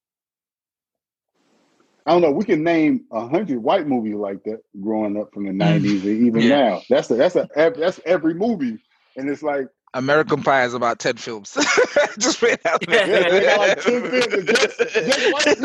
[2.06, 2.32] I don't know.
[2.32, 6.04] We can name a hundred white movies like that growing up from the '90s mm.
[6.04, 6.50] and even yeah.
[6.50, 6.82] now.
[6.89, 8.83] That's a, that's a that's every movie,
[9.15, 11.54] and it's like American Pie is about ten films.
[12.19, 13.08] just right out there.
[13.08, 14.45] Yeah, they got like ten films.
[14.45, 15.58] Just, just white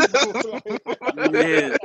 [0.64, 1.32] people.
[1.32, 1.76] yeah.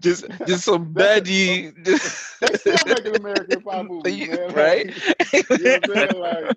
[0.00, 1.72] just just some baddie.
[1.84, 2.40] Just...
[2.40, 4.52] They still making American Pie movies, man.
[4.54, 4.86] right?
[5.32, 6.20] you know what I'm saying?
[6.20, 6.56] Like,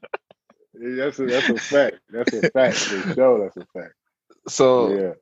[0.74, 1.96] that's a that's a fact.
[2.10, 2.78] That's a fact.
[2.78, 3.94] For sure, that's a fact.
[4.48, 5.14] So yeah.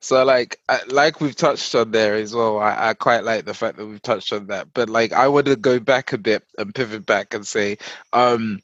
[0.00, 2.58] So like like we've touched on there as well.
[2.58, 4.72] I, I quite like the fact that we've touched on that.
[4.74, 7.78] But like I want to go back a bit and pivot back and say,
[8.12, 8.60] um,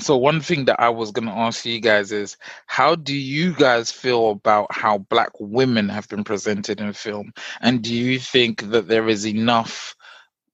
[0.00, 3.52] so one thing that I was going to ask you guys is how do you
[3.54, 8.70] guys feel about how black women have been presented in film and do you think
[8.70, 9.94] that there is enough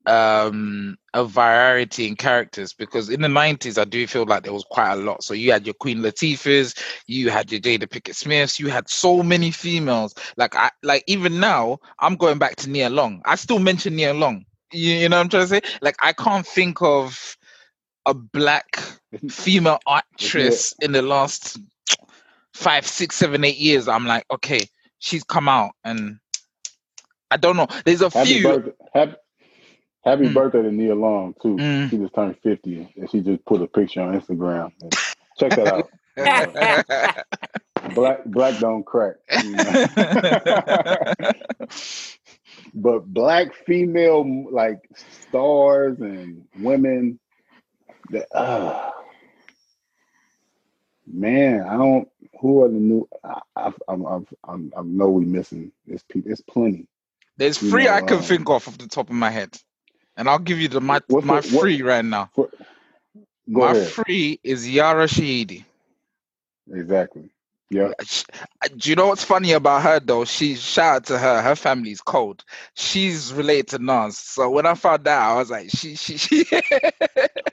[0.09, 4.65] um a variety in characters because in the 90s I do feel like there was
[4.71, 5.23] quite a lot.
[5.23, 9.23] So you had your Queen Latifahs, you had your Jada Pinkett Smiths, you had so
[9.23, 10.15] many females.
[10.37, 13.23] Like I like even now I'm going back to Nia Long.
[13.27, 14.45] I still mention Nia Long.
[14.73, 15.61] You, you know what I'm trying to say?
[15.83, 17.37] Like I can't think of
[18.07, 18.81] a black
[19.31, 21.59] female actress in the last
[22.55, 23.89] five, six, seven, eight years.
[23.89, 24.61] I'm like, okay,
[25.01, 26.19] she's come out and
[27.31, 27.69] I don't know.
[27.85, 28.43] There's a happy few.
[28.43, 29.17] Birthday, happy,
[30.05, 30.35] happy mm.
[30.35, 31.57] birthday to Nia Long too.
[31.57, 31.91] Mm.
[31.91, 34.73] She just turned fifty, and she just put a picture on Instagram.
[35.39, 35.91] Check that out.
[37.95, 39.17] black black don't crack.
[39.43, 39.87] You know?
[42.75, 44.81] but black female like
[45.29, 47.19] stars and women
[48.11, 48.91] that uh,
[51.07, 52.09] man, I don't.
[52.41, 53.09] Who are the new?
[53.25, 55.73] I I, I, I, I know we missing.
[55.87, 56.29] There's people.
[56.29, 56.87] There's plenty.
[57.37, 59.57] There's three know, I can um, think of off the top of my head,
[60.19, 62.31] and I'll give you the my my the, free right now.
[62.35, 62.51] What,
[63.47, 63.89] my ahead.
[63.89, 65.65] free is Yara Shahidi.
[66.71, 67.31] Exactly.
[67.71, 67.93] Yeah.
[68.79, 70.25] Do you know what's funny about her though?
[70.25, 71.43] She shout out to her.
[71.43, 72.43] Her family's cold.
[72.75, 74.17] She's related to Nas.
[74.17, 76.47] So when I found out, I was like, she, she, she.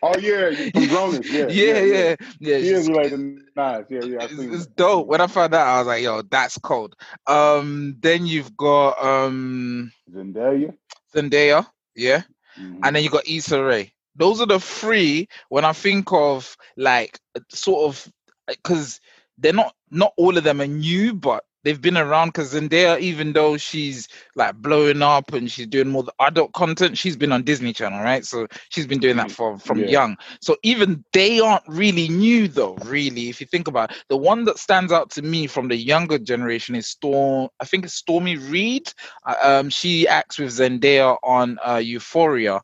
[0.01, 2.15] oh yeah, from Grown Yeah, yeah, yeah, yeah.
[2.39, 2.57] yeah.
[2.59, 3.85] She is related to Nas.
[3.89, 4.23] Yeah, yeah.
[4.23, 5.07] It's, it's dope.
[5.07, 6.95] When I found out, I was like, yo, that's cold.
[7.27, 10.73] Um, then you've got um Zendaya.
[11.13, 12.21] Zendaya, yeah,
[12.59, 12.79] mm-hmm.
[12.83, 13.91] and then you got Issa Rae.
[14.15, 15.27] Those are the three.
[15.49, 18.13] When I think of like sort of
[18.47, 18.99] because
[19.37, 23.33] they're not not all of them are new, but they've been around because Zendaya, even
[23.33, 27.73] though she's like blowing up and she's doing more adult content, she's been on Disney
[27.73, 28.23] Channel, right?
[28.23, 29.87] So she's been doing that for from yeah.
[29.87, 30.17] young.
[30.39, 32.75] So even they aren't really new, though.
[32.85, 33.97] Really, if you think about it.
[34.07, 37.49] the one that stands out to me from the younger generation is Storm.
[37.59, 38.93] I think it's Stormy Reid.
[39.25, 42.61] Uh, um, she acts with Zendaya on uh, Euphoria,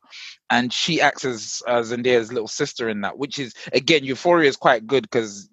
[0.51, 4.57] and she acts as uh, Zendaya's little sister in that, which is again Euphoria is
[4.57, 5.49] quite good because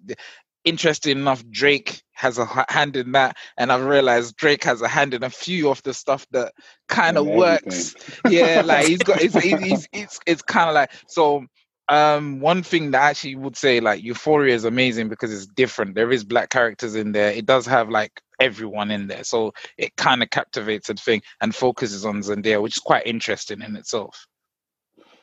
[0.63, 5.13] interesting enough, Drake has a hand in that, and I've realized Drake has a hand
[5.13, 6.53] in a few of the stuff that
[6.87, 7.95] kind of works.
[8.29, 11.45] yeah, like he's got it's it's it's, it's kind of like so.
[11.87, 15.95] Um, one thing that I actually would say like Euphoria is amazing because it's different.
[15.95, 17.31] There is black characters in there.
[17.31, 21.55] It does have like everyone in there, so it kind of captivates the thing and
[21.55, 24.27] focuses on Zendaya, which is quite interesting in itself.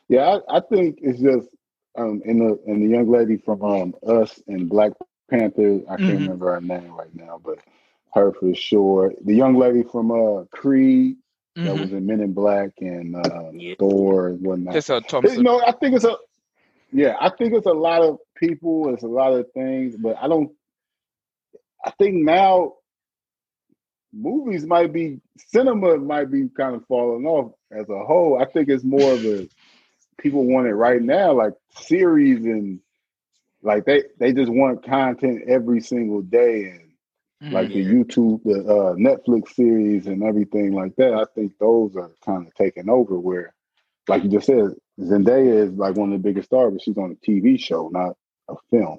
[0.08, 1.48] Yeah, I, I think it's just
[1.96, 4.92] um, in the in the young lady from um, Us and Black
[5.30, 5.80] Panther.
[5.88, 6.22] I can't mm-hmm.
[6.22, 7.58] remember her name right now, but
[8.14, 9.12] her for sure.
[9.24, 11.16] The young lady from uh Creed
[11.56, 11.64] mm-hmm.
[11.64, 13.74] that was in Men in Black and uh, yeah.
[13.78, 14.74] Thor and whatnot.
[14.74, 15.36] Tessa Thompson.
[15.36, 16.16] You know, I think it's a
[16.92, 20.28] yeah, I think it's a lot of people, it's a lot of things, but I
[20.28, 20.52] don't
[21.84, 22.74] I think now
[24.12, 28.40] movies might be cinema might be kind of falling off as a whole.
[28.40, 29.48] I think it's more of a
[30.18, 32.80] people want it right now, like series and
[33.66, 36.92] like they they just want content every single day and
[37.42, 41.12] mm, like the YouTube, the uh, Netflix series and everything like that.
[41.12, 43.18] I think those are kind of taking over.
[43.18, 43.52] Where,
[44.06, 47.10] like you just said, Zendaya is like one of the biggest stars, but she's on
[47.10, 48.16] a TV show, not
[48.48, 48.98] a film.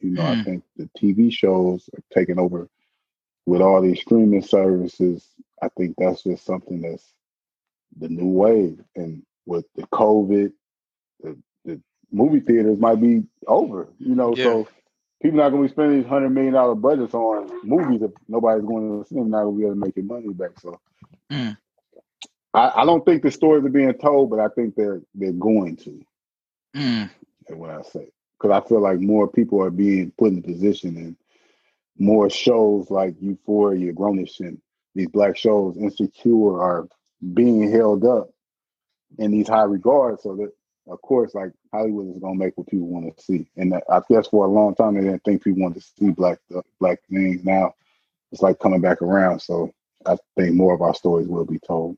[0.00, 0.40] You know, mm.
[0.40, 2.68] I think the TV shows are taking over
[3.46, 5.24] with all these streaming services.
[5.62, 7.12] I think that's just something that's
[7.96, 10.52] the new wave, and with the COVID,
[11.20, 11.38] the
[12.10, 13.88] movie theaters might be over.
[13.98, 14.44] You know, yeah.
[14.44, 14.68] so
[15.22, 18.64] people not going to be spending these hundred million dollar budgets on movies if nobody's
[18.64, 19.30] going to see them.
[19.30, 20.58] Not going to be able to make your money back.
[20.60, 20.80] So.
[21.30, 21.56] Mm.
[22.54, 25.76] I, I, don't think the stories are being told, but I think they're they're going
[25.76, 26.04] to.
[26.74, 27.10] Mm.
[27.46, 30.96] That's what I say because I feel like more people are being put in position
[30.96, 31.16] and
[31.98, 34.60] more shows like Euphoria, Grownish, and
[34.94, 36.88] these black shows, Insecure, are
[37.34, 38.30] being held up
[39.18, 40.22] in these high regards.
[40.22, 40.52] So that,
[40.86, 43.46] of course, like Hollywood is gonna make what people want to see.
[43.56, 46.38] And I guess for a long time they didn't think people wanted to see black
[46.54, 47.44] uh, black things.
[47.44, 47.74] Now
[48.32, 49.40] it's like coming back around.
[49.40, 49.72] So
[50.06, 51.96] I think more of our stories will be told.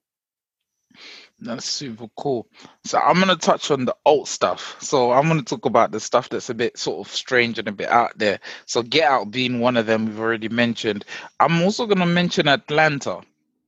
[1.42, 2.46] That's super cool.
[2.85, 4.76] So I'm gonna touch on the alt stuff.
[4.80, 7.72] So I'm gonna talk about the stuff that's a bit sort of strange and a
[7.72, 8.40] bit out there.
[8.66, 11.04] So Get Out being one of them we've already mentioned.
[11.38, 13.20] I'm also gonna mention Atlanta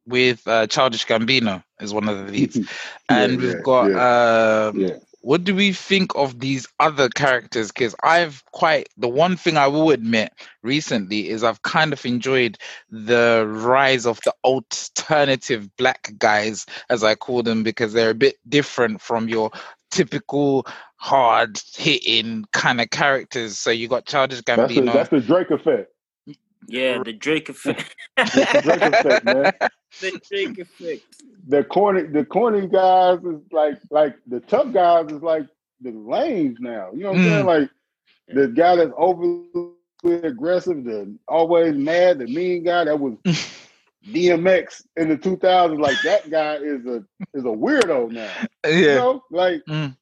[0.06, 2.56] with uh, Childish Gambino is one of the leads,
[3.08, 4.66] and yeah, we've got yeah.
[4.68, 7.70] Um, what do we think of these other characters?
[7.72, 10.32] Because I've quite the one thing I will admit
[10.62, 12.58] recently is I've kind of enjoyed
[12.90, 18.36] the rise of the alternative black guys, as I call them, because they're a bit
[18.48, 19.50] different from your
[19.90, 23.58] typical hard hitting kind of characters.
[23.58, 24.56] So you got Childish Gambino.
[24.56, 25.92] That's the, that's the Drake effect.
[26.68, 27.94] Yeah, the Drake effect.
[28.16, 29.52] the Drake effect, man.
[30.00, 31.02] The Drake effect.
[31.48, 35.46] The corny, the corny guys is like, like the tough guys is like
[35.80, 36.90] the lanes now.
[36.92, 37.44] You know what I'm saying?
[37.44, 37.60] Mm.
[37.60, 37.70] Like
[38.28, 39.46] the guy that's overly
[40.04, 43.14] aggressive, the always mad, the mean guy that was
[44.06, 45.80] DMX in the 2000s.
[45.80, 48.30] Like that guy is a is a weirdo now.
[48.64, 48.72] Yeah.
[48.72, 49.62] You know, like.
[49.68, 49.96] Mm.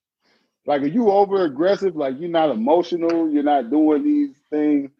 [0.66, 1.96] Like, are you over aggressive?
[1.96, 3.30] Like, you're not emotional.
[3.30, 4.90] You're not doing these things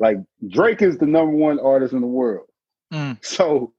[0.00, 0.16] like
[0.48, 2.46] Drake is the number one artist in the world.
[2.92, 3.18] Mm.
[3.24, 3.72] So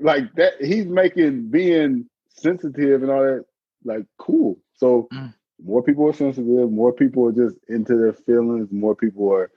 [0.00, 3.44] like that he's making being sensitive and all that
[3.84, 4.58] like cool.
[4.74, 5.34] So mm.
[5.62, 9.50] more people are sensitive, more people are just into their feelings, more people are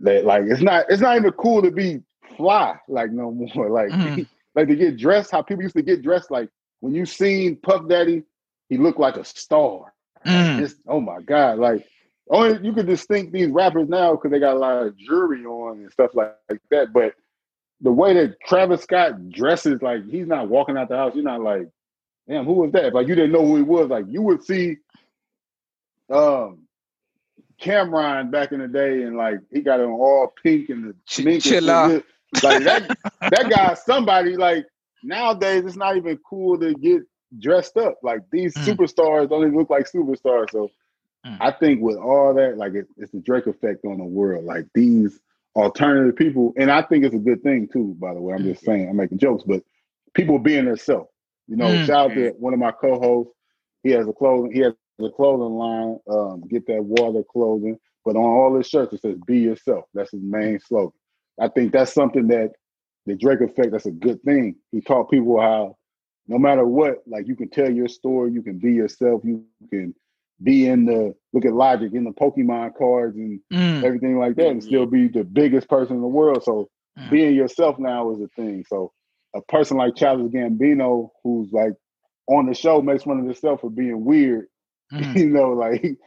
[0.00, 2.00] that like it's not it's not even cool to be
[2.36, 3.70] fly like no more.
[3.70, 4.26] Like mm.
[4.54, 6.48] like to get dressed how people used to get dressed like
[6.80, 8.24] when you seen Puff Daddy,
[8.68, 9.92] he looked like a star.
[10.26, 10.58] Mm.
[10.58, 11.58] Just, oh my God.
[11.58, 11.86] Like
[12.30, 15.78] only you can distinct these rappers now because they got a lot of jewelry on
[15.78, 16.92] and stuff like, like that.
[16.92, 17.14] But
[17.80, 21.12] the way that Travis Scott dresses, like he's not walking out the house.
[21.14, 21.68] You're not like,
[22.28, 22.94] damn, who was that?
[22.94, 23.88] like you didn't know who he was.
[23.88, 24.76] Like you would see
[26.08, 26.60] um
[27.60, 31.42] Cam'ron back in the day, and like he got on all pink and the Ch-
[31.42, 32.04] chill out.
[32.42, 34.66] Like that, that guy, somebody like
[35.02, 37.02] nowadays, it's not even cool to get
[37.40, 37.98] dressed up.
[38.02, 38.64] Like these mm.
[38.64, 40.50] superstars don't even look like superstars.
[40.52, 40.70] So
[41.26, 41.36] Mm.
[41.40, 44.44] I think with all that, like it, it's the Drake effect on the world.
[44.44, 45.20] Like these
[45.54, 47.96] alternative people, and I think it's a good thing too.
[48.00, 49.62] By the way, I'm just saying, I'm making jokes, but
[50.14, 51.10] people being themselves.
[51.46, 51.86] You know, mm.
[51.86, 53.32] shout out to one of my co-hosts.
[53.82, 54.52] He has a clothing.
[54.52, 55.98] He has a clothing line.
[56.08, 57.78] Um, get that water clothing.
[58.04, 60.98] But on all his shirts, it says "Be yourself." That's his main slogan.
[61.38, 62.52] I think that's something that
[63.06, 63.72] the Drake effect.
[63.72, 64.56] That's a good thing.
[64.72, 65.76] He taught people how,
[66.28, 68.32] no matter what, like you can tell your story.
[68.32, 69.22] You can be yourself.
[69.24, 69.94] You can
[70.42, 73.84] be in the look at Logic in the Pokemon cards and mm.
[73.84, 76.42] everything like that, and still be the biggest person in the world.
[76.44, 77.10] So mm.
[77.10, 78.64] being yourself now is a thing.
[78.68, 78.92] So
[79.34, 81.72] a person like Childish Gambino, who's like
[82.26, 84.46] on the show, makes fun of himself for being weird.
[84.92, 85.16] Mm.
[85.16, 85.98] you know, like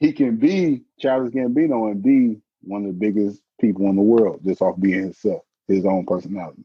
[0.00, 4.40] he can be Childish Gambino and be one of the biggest people in the world
[4.44, 6.64] just off being himself, his own personality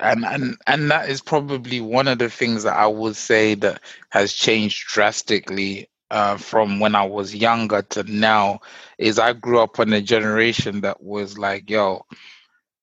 [0.00, 3.82] and and and that is probably one of the things that I would say that
[4.10, 8.60] has changed drastically uh, from when I was younger to now.
[8.98, 12.04] Is I grew up in a generation that was like, yo,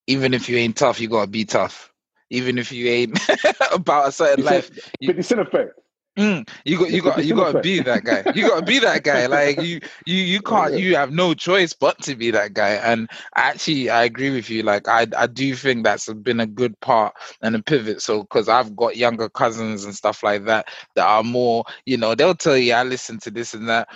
[0.08, 1.92] even if you ain't tough, you gotta be tough.
[2.30, 3.20] Even if you ain't
[3.72, 4.72] about a certain life,
[5.06, 5.80] Fifty Cent effect.
[6.18, 8.24] Mm, you got you got you got to be that guy.
[8.34, 9.26] You got to be that guy.
[9.26, 10.76] Like you you you can't.
[10.76, 12.72] You have no choice but to be that guy.
[12.72, 14.62] And actually, I agree with you.
[14.62, 18.02] Like I I do think that's been a good part and a pivot.
[18.02, 21.64] So because I've got younger cousins and stuff like that that are more.
[21.86, 23.88] You know, they'll tell you I listen to this and that.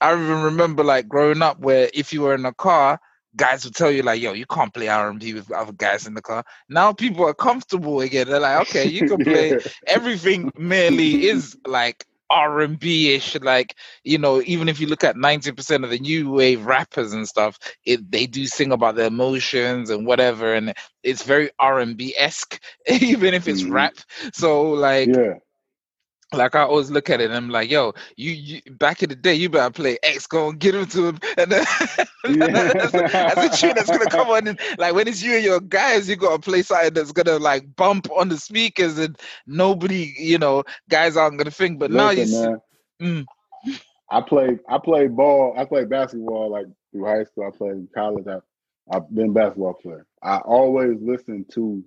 [0.00, 2.98] I even remember like growing up where if you were in a car
[3.36, 6.06] guys will tell you like, "Yo, you can't play R and B with other guys
[6.06, 8.28] in the car." Now people are comfortable again.
[8.28, 13.38] They're like, "Okay, you can play everything." Merely is like R and B ish.
[13.40, 17.12] Like you know, even if you look at ninety percent of the new wave rappers
[17.12, 21.80] and stuff, it they do sing about their emotions and whatever, and it's very R
[21.80, 23.72] and B esque, even if it's mm-hmm.
[23.72, 23.94] rap.
[24.32, 25.34] So like, yeah
[26.32, 29.16] like I always look at it and I'm like, yo, you, you back in the
[29.16, 31.18] day, you better play X, go and get him to him.
[31.34, 31.64] And then
[32.44, 36.08] that's, a, tune that's gonna come on and like when it's you and your guys,
[36.08, 40.62] you gotta play something that's gonna like bump on the speakers and nobody, you know,
[40.88, 41.80] guys aren't gonna think.
[41.80, 42.60] But Listen, now
[43.00, 43.26] you
[43.66, 43.74] mm.
[44.08, 47.88] I played I played ball, I played basketball like through high school, I played in
[47.92, 48.38] college, I
[48.90, 50.06] I've been basketball player.
[50.22, 51.84] I always listen to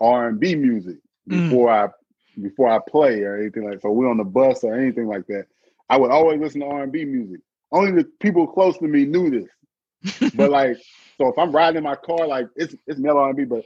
[0.00, 0.96] R and B music
[1.28, 1.48] mm.
[1.48, 1.88] before mm.
[1.88, 1.92] I
[2.40, 3.80] before I play or anything like.
[3.80, 5.46] So we're on the bus or anything like that.
[5.88, 7.40] I would always listen to R and B music.
[7.72, 10.32] Only the people close to me knew this.
[10.34, 10.76] but like,
[11.18, 13.64] so if I'm riding in my car, like it's it's male R and B, but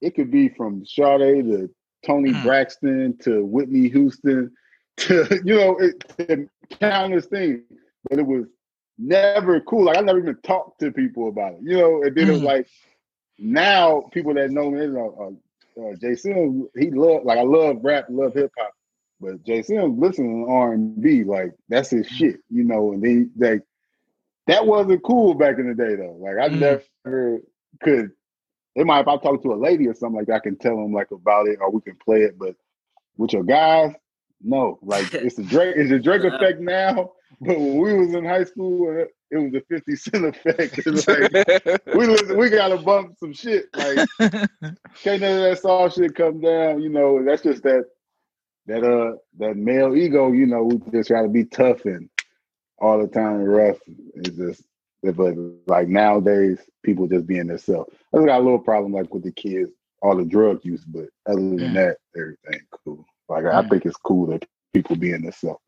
[0.00, 1.70] it could be from Sade to
[2.04, 2.42] Toni mm.
[2.42, 4.52] Braxton to Whitney Houston
[4.98, 6.48] to you know it, to
[6.78, 7.62] countless things.
[8.08, 8.46] But it was
[8.98, 9.84] never cool.
[9.84, 11.60] Like I never even talked to people about it.
[11.62, 12.28] You know, and then mm.
[12.28, 12.46] it was mm.
[12.46, 12.68] like
[13.38, 15.36] now people that know me, you know,
[15.78, 18.72] uh, Jay Sims, he love like I love rap, love hip hop,
[19.20, 22.10] but Jay Sims listening to R and B, like that's his mm.
[22.10, 22.92] shit, you know.
[22.92, 23.62] And then like
[24.46, 26.16] that wasn't cool back in the day though.
[26.18, 26.82] Like I mm.
[27.04, 27.40] never
[27.82, 28.10] could.
[28.74, 30.76] It might if I talk to a lady or something like that, I can tell
[30.76, 32.38] them like about it or we can play it.
[32.38, 32.56] But
[33.16, 33.94] with your guys,
[34.42, 34.78] no.
[34.82, 35.74] Like it's a Drake.
[35.76, 37.12] It's a Drake effect now.
[37.40, 40.86] But when we was in high school, it was a 50 cent effect.
[41.66, 43.64] like, we listen, we gotta bump some shit.
[43.74, 44.06] Like
[45.02, 47.86] can't none of that soft shit come down, you know, that's just that
[48.66, 52.10] that uh that male ego, you know, we just gotta be tough and
[52.78, 53.78] all the time rough.
[54.14, 54.62] It's just
[55.02, 55.34] but
[55.66, 57.90] like nowadays people just being themselves.
[58.12, 59.70] I just got a little problem like with the kids,
[60.02, 61.72] all the drug use, but other than yeah.
[61.72, 63.04] that, everything cool.
[63.30, 63.58] Like yeah.
[63.58, 65.60] I think it's cool that people being themselves.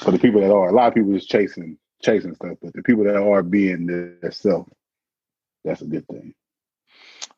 [0.00, 2.82] For the people that are, a lot of people just chasing chasing stuff, but the
[2.82, 4.70] people that are being themselves,
[5.64, 6.34] that's a good thing.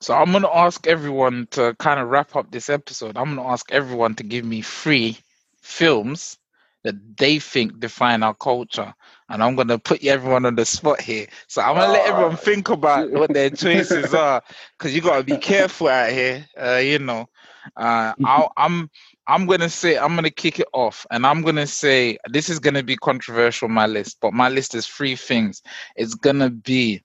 [0.01, 3.17] So I'm gonna ask everyone to kind of wrap up this episode.
[3.17, 5.19] I'm gonna ask everyone to give me three
[5.61, 6.39] films
[6.83, 8.95] that they think define our culture,
[9.29, 11.27] and I'm gonna put everyone on the spot here.
[11.49, 14.43] So I'm gonna let everyone think about what their choices are,
[14.79, 16.47] because you gotta be careful out here.
[16.59, 17.29] Uh, you know,
[17.77, 18.91] uh, i am
[19.31, 22.83] I'm gonna say I'm gonna kick it off, and I'm gonna say this is gonna
[22.83, 23.69] be controversial.
[23.69, 25.63] My list, but my list is three things.
[25.95, 27.05] It's gonna be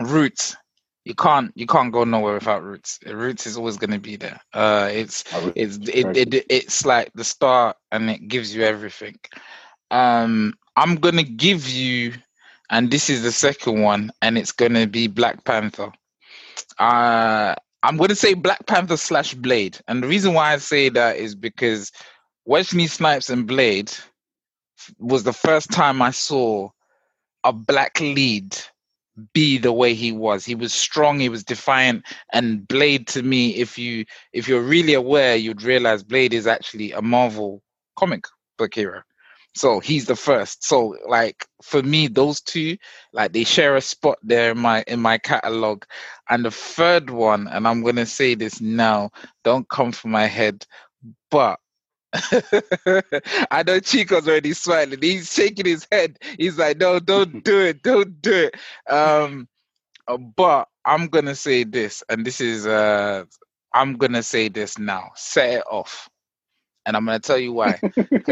[0.00, 0.56] roots.
[1.04, 3.00] You can't you can't go nowhere without roots.
[3.04, 4.40] Roots is always gonna be there.
[4.54, 5.24] Uh, it's
[5.56, 9.18] it's it, it, it it's like the start, and it gives you everything.
[9.90, 12.12] Um, I'm gonna give you,
[12.70, 15.90] and this is the second one, and it's gonna be Black Panther.
[16.78, 20.90] Uh, I'm going to say Black Panther slash Blade, and the reason why I say
[20.90, 21.92] that is because
[22.44, 23.92] Wesley Snipes and Blade
[24.98, 26.70] was the first time I saw
[27.44, 28.56] a black lead
[29.32, 30.44] be the way he was.
[30.44, 34.94] He was strong, he was defiant, and Blade to me, if you if you're really
[34.94, 37.62] aware, you'd realize Blade is actually a Marvel
[37.96, 38.24] comic
[38.58, 39.02] book hero.
[39.54, 40.64] So he's the first.
[40.64, 42.76] So like for me, those two,
[43.12, 45.84] like they share a spot there in my in my catalog.
[46.28, 49.10] And the third one, and I'm gonna say this now,
[49.44, 50.66] don't come from my head,
[51.30, 51.58] but
[53.50, 55.00] I know Chico's already smiling.
[55.02, 56.18] He's shaking his head.
[56.38, 58.92] He's like, no, don't do it, don't do it.
[58.92, 59.48] Um,
[60.36, 63.24] but I'm gonna say this, and this is uh,
[63.74, 65.10] I'm gonna say this now.
[65.16, 66.08] Set it off
[66.86, 67.80] and I'm gonna tell you why.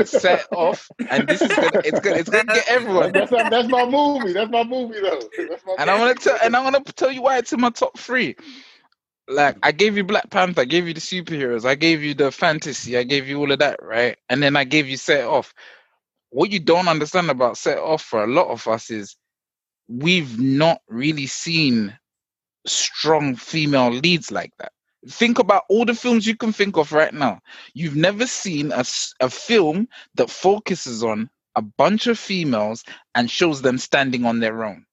[0.04, 3.12] set off, and this is gonna it's gonna it's gonna get everyone.
[3.12, 4.32] That's, that's my movie.
[4.32, 5.20] That's my movie though.
[5.66, 7.98] My and I'm gonna tell and I'm gonna tell you why it's in my top
[7.98, 8.36] three.
[9.28, 12.32] Like I gave you Black Panther, I gave you the superheroes, I gave you the
[12.32, 14.16] fantasy, I gave you all of that, right?
[14.30, 15.52] And then I gave you Set Off.
[16.30, 19.16] What you don't understand about Set Off for a lot of us is
[19.88, 21.98] we've not really seen
[22.66, 24.72] strong female leads like that.
[25.08, 27.40] Think about all the films you can think of right now.
[27.74, 28.84] You've never seen a,
[29.20, 32.84] a film that focuses on a bunch of females
[33.14, 34.84] and shows them standing on their own.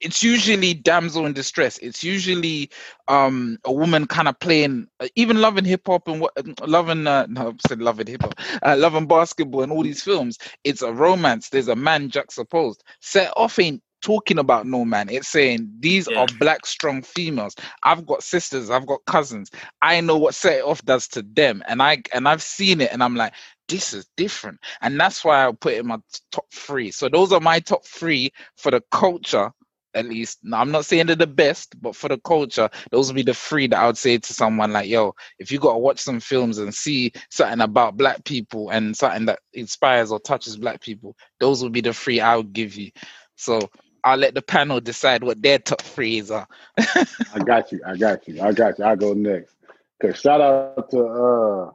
[0.00, 1.78] it's usually damsel in distress.
[1.78, 2.70] It's usually
[3.08, 6.32] um a woman kind of playing, uh, even loving hip hop and what,
[6.68, 10.38] loving uh, no, I said loving hip hop, uh, loving basketball and all these films.
[10.64, 11.50] It's a romance.
[11.50, 12.82] There's a man juxtaposed.
[13.00, 15.08] Set off ain't talking about no man.
[15.10, 16.16] It's saying these Yeah.
[16.16, 17.56] are black strong females.
[17.84, 19.50] I've got sisters, I've got cousins.
[19.82, 22.92] I know what set it off does to them, and I and I've seen it,
[22.92, 23.34] and I'm like,
[23.68, 25.98] this is different, and that's why I put it in my
[26.32, 26.90] top three.
[26.92, 29.52] So those are my top three for the culture.
[29.94, 33.16] At least Now, I'm not saying they're the best, but for the culture, those would
[33.16, 35.78] be the three that I would say to someone like, "Yo, if you got to
[35.78, 40.56] watch some films and see something about black people and something that inspires or touches
[40.56, 42.90] black people, those would be the three I would give you."
[43.36, 43.70] So
[44.04, 46.48] I'll let the panel decide what their top threes are.
[46.78, 47.80] I got you.
[47.86, 48.42] I got you.
[48.42, 48.84] I got you.
[48.84, 49.54] I go next.
[50.00, 51.70] Cause shout out to uh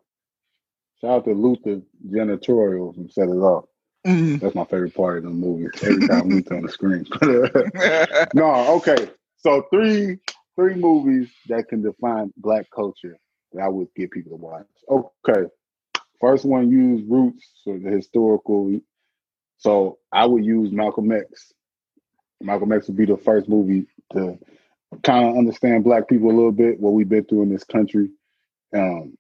[1.00, 3.66] shout out to Luther Janitorial from Set It Off.
[4.06, 4.42] Mm.
[4.42, 5.68] That's my favorite part of the movie.
[5.82, 7.06] Every time Luther on the screen.
[8.34, 9.10] no, okay.
[9.38, 10.20] So three
[10.58, 13.18] three movies that can define black culture
[13.54, 14.66] that I would get people to watch.
[14.90, 15.48] Okay.
[16.20, 18.80] First one use roots, so the historical.
[19.58, 21.54] So I would use Malcolm X.
[22.42, 24.38] Malcolm X would be the first movie to
[25.04, 28.12] kind of understand black people a little bit, what we've been through in this country.
[28.76, 29.18] Um,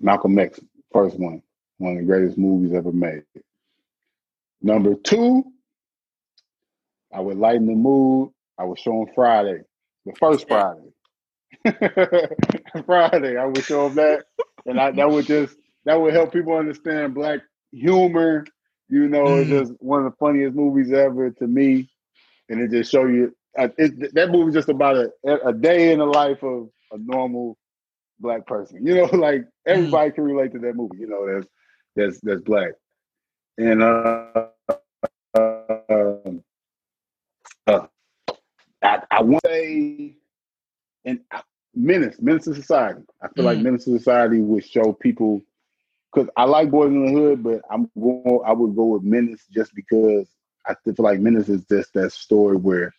[0.00, 0.60] Malcolm X,
[0.92, 1.42] first one,
[1.78, 3.24] one of the greatest movies ever made.
[4.62, 5.44] Number two,
[7.14, 8.30] I would lighten the mood.
[8.58, 9.62] I would show them Friday,
[10.06, 10.90] the first Friday.
[12.86, 14.24] Friday, I would show them that,
[14.66, 17.40] and I, that would just that would help people understand black
[17.72, 18.46] humor.
[18.88, 19.50] You know, it's Mm.
[19.50, 21.88] just one of the funniest movies ever to me,
[22.52, 24.96] and it just show you uh, it, that movie just about
[25.26, 27.58] a a day in the life of a normal
[28.20, 28.86] black person.
[28.86, 30.98] You know, like everybody can relate to that movie.
[30.98, 31.48] You know, that's
[31.96, 32.72] that's that's black,
[33.58, 34.44] and uh,
[35.34, 35.52] uh,
[37.66, 37.86] uh
[38.82, 40.14] I I want to say,
[41.04, 41.20] and
[41.74, 43.02] menace, menace to society.
[43.22, 43.60] I feel like Mm.
[43.60, 45.42] menace to society would show people
[46.12, 48.40] because I like Boys in the Hood, but I'm going.
[48.46, 50.28] I would go with menace just because
[50.66, 52.94] I feel like menace is just that story where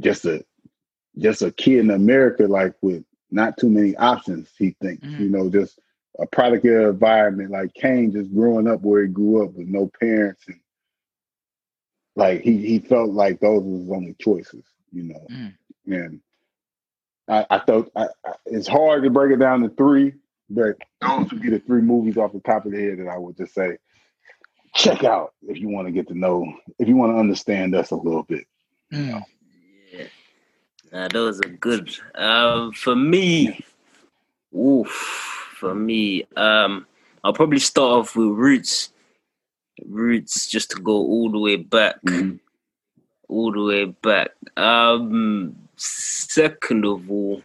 [0.00, 0.44] just a
[1.18, 5.06] just a kid in America, like with not too many options, he thinks.
[5.06, 5.20] Mhm.
[5.20, 5.78] You know, just
[6.18, 9.68] a product of the environment, like Caine just growing up where he grew up with
[9.68, 10.60] no parents and
[12.16, 15.26] like he he felt like those was his only choices, you know.
[15.30, 15.54] Mm.
[15.86, 16.20] And
[17.28, 20.14] I, I thought I, I, it's hard to break it down to three,
[20.50, 23.18] but those would be the three movies off the top of the head that I
[23.18, 23.78] would just say
[24.78, 26.46] check out if you want to get to know,
[26.78, 28.46] if you want to understand us a little bit.
[28.92, 29.22] Mm.
[29.92, 30.04] Yeah.
[30.92, 31.90] Nah, those are good.
[32.14, 33.64] Um, for me,
[34.56, 34.88] oof,
[35.58, 36.86] for me, um,
[37.24, 38.92] I'll probably start off with Roots.
[39.84, 42.38] Roots, just to go all the way back, Mhm.
[43.28, 44.30] all the way back.
[44.56, 47.42] Um, second of all,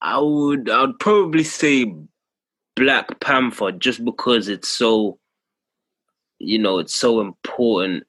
[0.00, 1.92] I would, I would probably say
[2.76, 5.18] Black Panther, just because it's so,
[6.38, 8.06] you know, it's so important,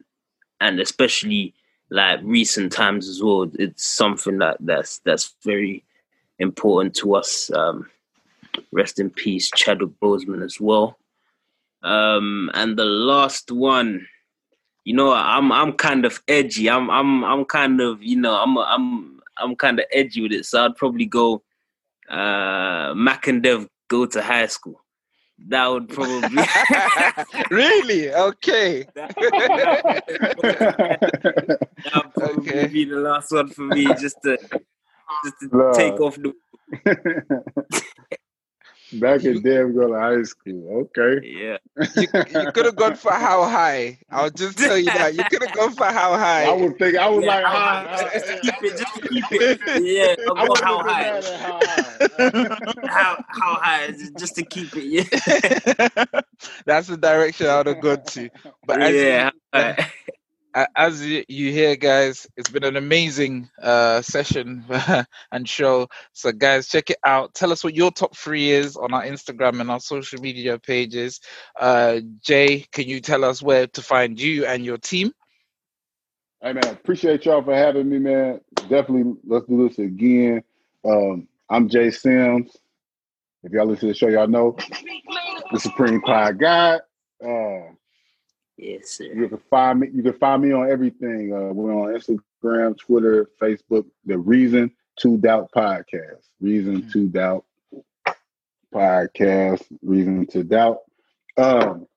[0.61, 1.53] and especially
[1.89, 3.49] like recent times as well.
[3.55, 5.83] It's something that that's that's very
[6.39, 7.51] important to us.
[7.51, 7.89] Um,
[8.71, 10.97] rest in peace, Chadwick Boseman as well.
[11.81, 14.07] Um, and the last one,
[14.85, 16.69] you know, I'm I'm kind of edgy.
[16.69, 20.45] I'm I'm I'm kind of you know I'm I'm I'm kind of edgy with it.
[20.45, 21.41] So I'd probably go
[22.09, 24.81] uh, Mac and Dev go to high school.
[25.47, 26.43] That would probably
[27.51, 28.13] really?
[28.13, 28.85] Okay.
[28.95, 29.15] that
[31.95, 32.67] would probably Okay.
[32.67, 34.37] be the last one for me, just to
[35.23, 35.75] just to Love.
[35.75, 36.33] take off the
[38.91, 40.89] Mac and Dev go to high school.
[40.97, 41.27] Okay.
[41.27, 41.57] yeah.
[41.95, 42.07] You,
[42.41, 43.99] you could have gone for how high.
[44.09, 45.15] I'll just tell you that.
[45.15, 46.45] You could have gone for how high.
[46.45, 48.09] I would think I was Yeah, like, how ah, high?
[48.13, 49.61] Just to keep it, just to keep it.
[49.83, 51.21] Yeah, I'll I go how high?
[51.37, 51.99] how high.
[52.87, 53.91] How how high?
[54.17, 54.85] Just to keep it.
[54.85, 56.21] Yeah.
[56.65, 58.29] That's the direction I would have gone to.
[58.65, 59.25] But as yeah.
[59.25, 59.75] you, how high?
[59.79, 59.85] a-
[60.75, 64.65] as you, hear, guys, it's been an amazing uh, session
[65.31, 65.87] and show.
[66.13, 67.33] So, guys, check it out.
[67.33, 71.19] Tell us what your top three is on our Instagram and our social media pages.
[71.59, 75.11] Uh, Jay, can you tell us where to find you and your team?
[76.41, 78.39] Hey man, appreciate y'all for having me, man.
[78.69, 80.41] Definitely let's do this again.
[80.85, 82.55] Um, I'm Jay Sims.
[83.43, 84.55] If y'all listen to the show, y'all know
[85.51, 86.79] the Supreme Cloud Guy.
[87.21, 87.73] Uh,
[88.61, 89.05] Yes, sir.
[89.05, 89.87] you can find me.
[89.93, 91.33] You can find me on everything.
[91.33, 93.85] Uh, we're on Instagram, Twitter, Facebook.
[94.05, 96.27] The Reason to Doubt podcast.
[96.41, 97.45] Reason to Doubt
[98.73, 99.65] podcast.
[99.81, 100.79] Reason to Doubt.
[101.37, 101.87] Um,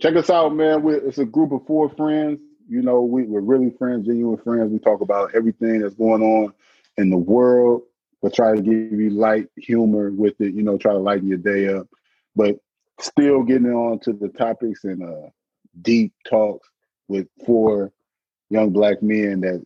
[0.00, 0.82] check us out, man.
[0.82, 2.40] We're, it's a group of four friends.
[2.66, 4.72] You know, we, we're really friends, genuine friends.
[4.72, 6.54] We talk about everything that's going on
[6.96, 7.82] in the world,
[8.22, 10.54] but try to give you light humor with it.
[10.54, 11.88] You know, try to lighten your day up,
[12.34, 12.58] but
[13.00, 15.28] still getting on to the topics and uh,
[15.82, 16.68] deep talks
[17.08, 17.92] with four
[18.50, 19.64] young black men that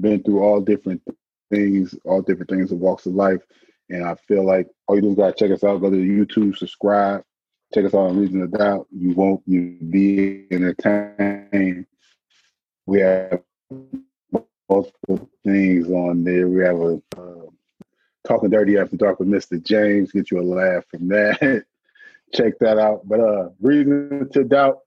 [0.00, 1.02] been through all different
[1.50, 3.42] things, all different things of walks of life.
[3.88, 6.56] And I feel like all you do is gotta check us out, go to YouTube,
[6.56, 7.24] subscribe,
[7.74, 8.86] check us out on Reason to Doubt.
[8.90, 11.86] You won't you be entertained.
[12.86, 13.42] We have
[14.68, 16.48] multiple things on there.
[16.48, 17.46] We have a uh,
[18.26, 19.62] talking dirty after dark with Mr.
[19.62, 20.12] James.
[20.12, 21.64] Get you a laugh from that.
[22.32, 23.08] check that out.
[23.08, 24.78] But uh Reason to Doubt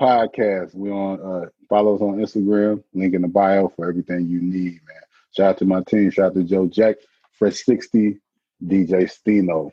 [0.00, 0.74] podcast.
[0.74, 4.80] We on uh follow us on Instagram, link in the bio for everything you need,
[4.86, 5.02] man.
[5.36, 6.96] Shout out to my team, shout out to Joe Jack,
[7.32, 8.18] Fresh 60,
[8.64, 9.70] DJ Stino,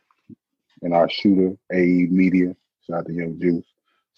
[0.82, 2.56] and our shooter, AE Media.
[2.86, 3.66] Shout out to Young Juice.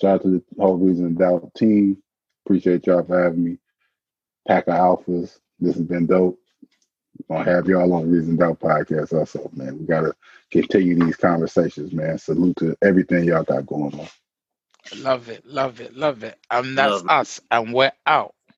[0.02, 1.98] Shout out to the whole Reason Doubt team.
[2.46, 3.58] Appreciate y'all for having me.
[4.48, 5.40] Pack of Alphas.
[5.60, 6.40] This has been dope.
[7.30, 9.80] Gonna have y'all on Reason Doubt podcast also, man.
[9.80, 10.14] We gotta
[10.52, 12.18] continue these conversations, man.
[12.18, 14.08] Salute to everything y'all got going on.
[14.96, 16.40] Love it, love it, love it.
[16.52, 18.36] And that's love us, and we're out.